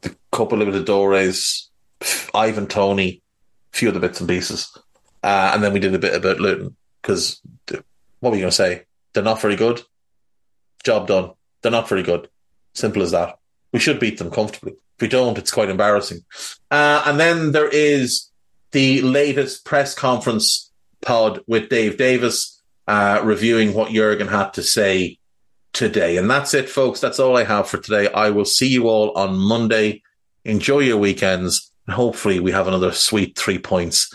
the 0.00 0.16
Copa 0.32 0.56
Libertadores, 0.56 1.66
Ivan 2.34 2.66
Toney, 2.66 3.22
a 3.74 3.76
few 3.76 3.90
other 3.90 4.00
bits 4.00 4.20
and 4.20 4.28
pieces. 4.28 4.74
Uh, 5.22 5.52
and 5.54 5.62
then 5.62 5.72
we 5.72 5.80
did 5.80 5.94
a 5.94 5.98
bit 5.98 6.14
about 6.14 6.40
Luton 6.40 6.76
because 7.02 7.40
what 8.20 8.30
were 8.30 8.36
you 8.36 8.42
going 8.42 8.50
to 8.50 8.56
say? 8.56 8.84
They're 9.12 9.22
not 9.22 9.40
very 9.40 9.56
good. 9.56 9.82
Job 10.84 11.08
done. 11.08 11.32
They're 11.62 11.72
not 11.72 11.88
very 11.88 12.02
good. 12.02 12.28
Simple 12.74 13.02
as 13.02 13.10
that. 13.10 13.38
We 13.72 13.80
should 13.80 14.00
beat 14.00 14.18
them 14.18 14.30
comfortably. 14.30 14.72
If 14.72 15.02
we 15.02 15.08
don't, 15.08 15.38
it's 15.38 15.50
quite 15.50 15.68
embarrassing. 15.68 16.24
Uh, 16.70 17.02
and 17.06 17.18
then 17.18 17.52
there 17.52 17.68
is 17.68 18.30
the 18.72 19.02
latest 19.02 19.64
press 19.64 19.94
conference 19.94 20.70
pod 21.02 21.40
with 21.46 21.68
Dave 21.68 21.96
Davis 21.96 22.60
uh, 22.86 23.20
reviewing 23.24 23.74
what 23.74 23.92
Jurgen 23.92 24.28
had 24.28 24.54
to 24.54 24.62
say 24.62 25.18
today. 25.72 26.16
And 26.16 26.30
that's 26.30 26.54
it, 26.54 26.68
folks. 26.68 27.00
That's 27.00 27.18
all 27.18 27.36
I 27.36 27.44
have 27.44 27.68
for 27.68 27.78
today. 27.78 28.12
I 28.12 28.30
will 28.30 28.44
see 28.44 28.68
you 28.68 28.88
all 28.88 29.16
on 29.16 29.36
Monday. 29.36 30.02
Enjoy 30.44 30.80
your 30.80 30.98
weekends. 30.98 31.70
And 31.86 31.94
hopefully, 31.94 32.40
we 32.40 32.52
have 32.52 32.68
another 32.68 32.92
sweet 32.92 33.38
three 33.38 33.58
points 33.58 34.14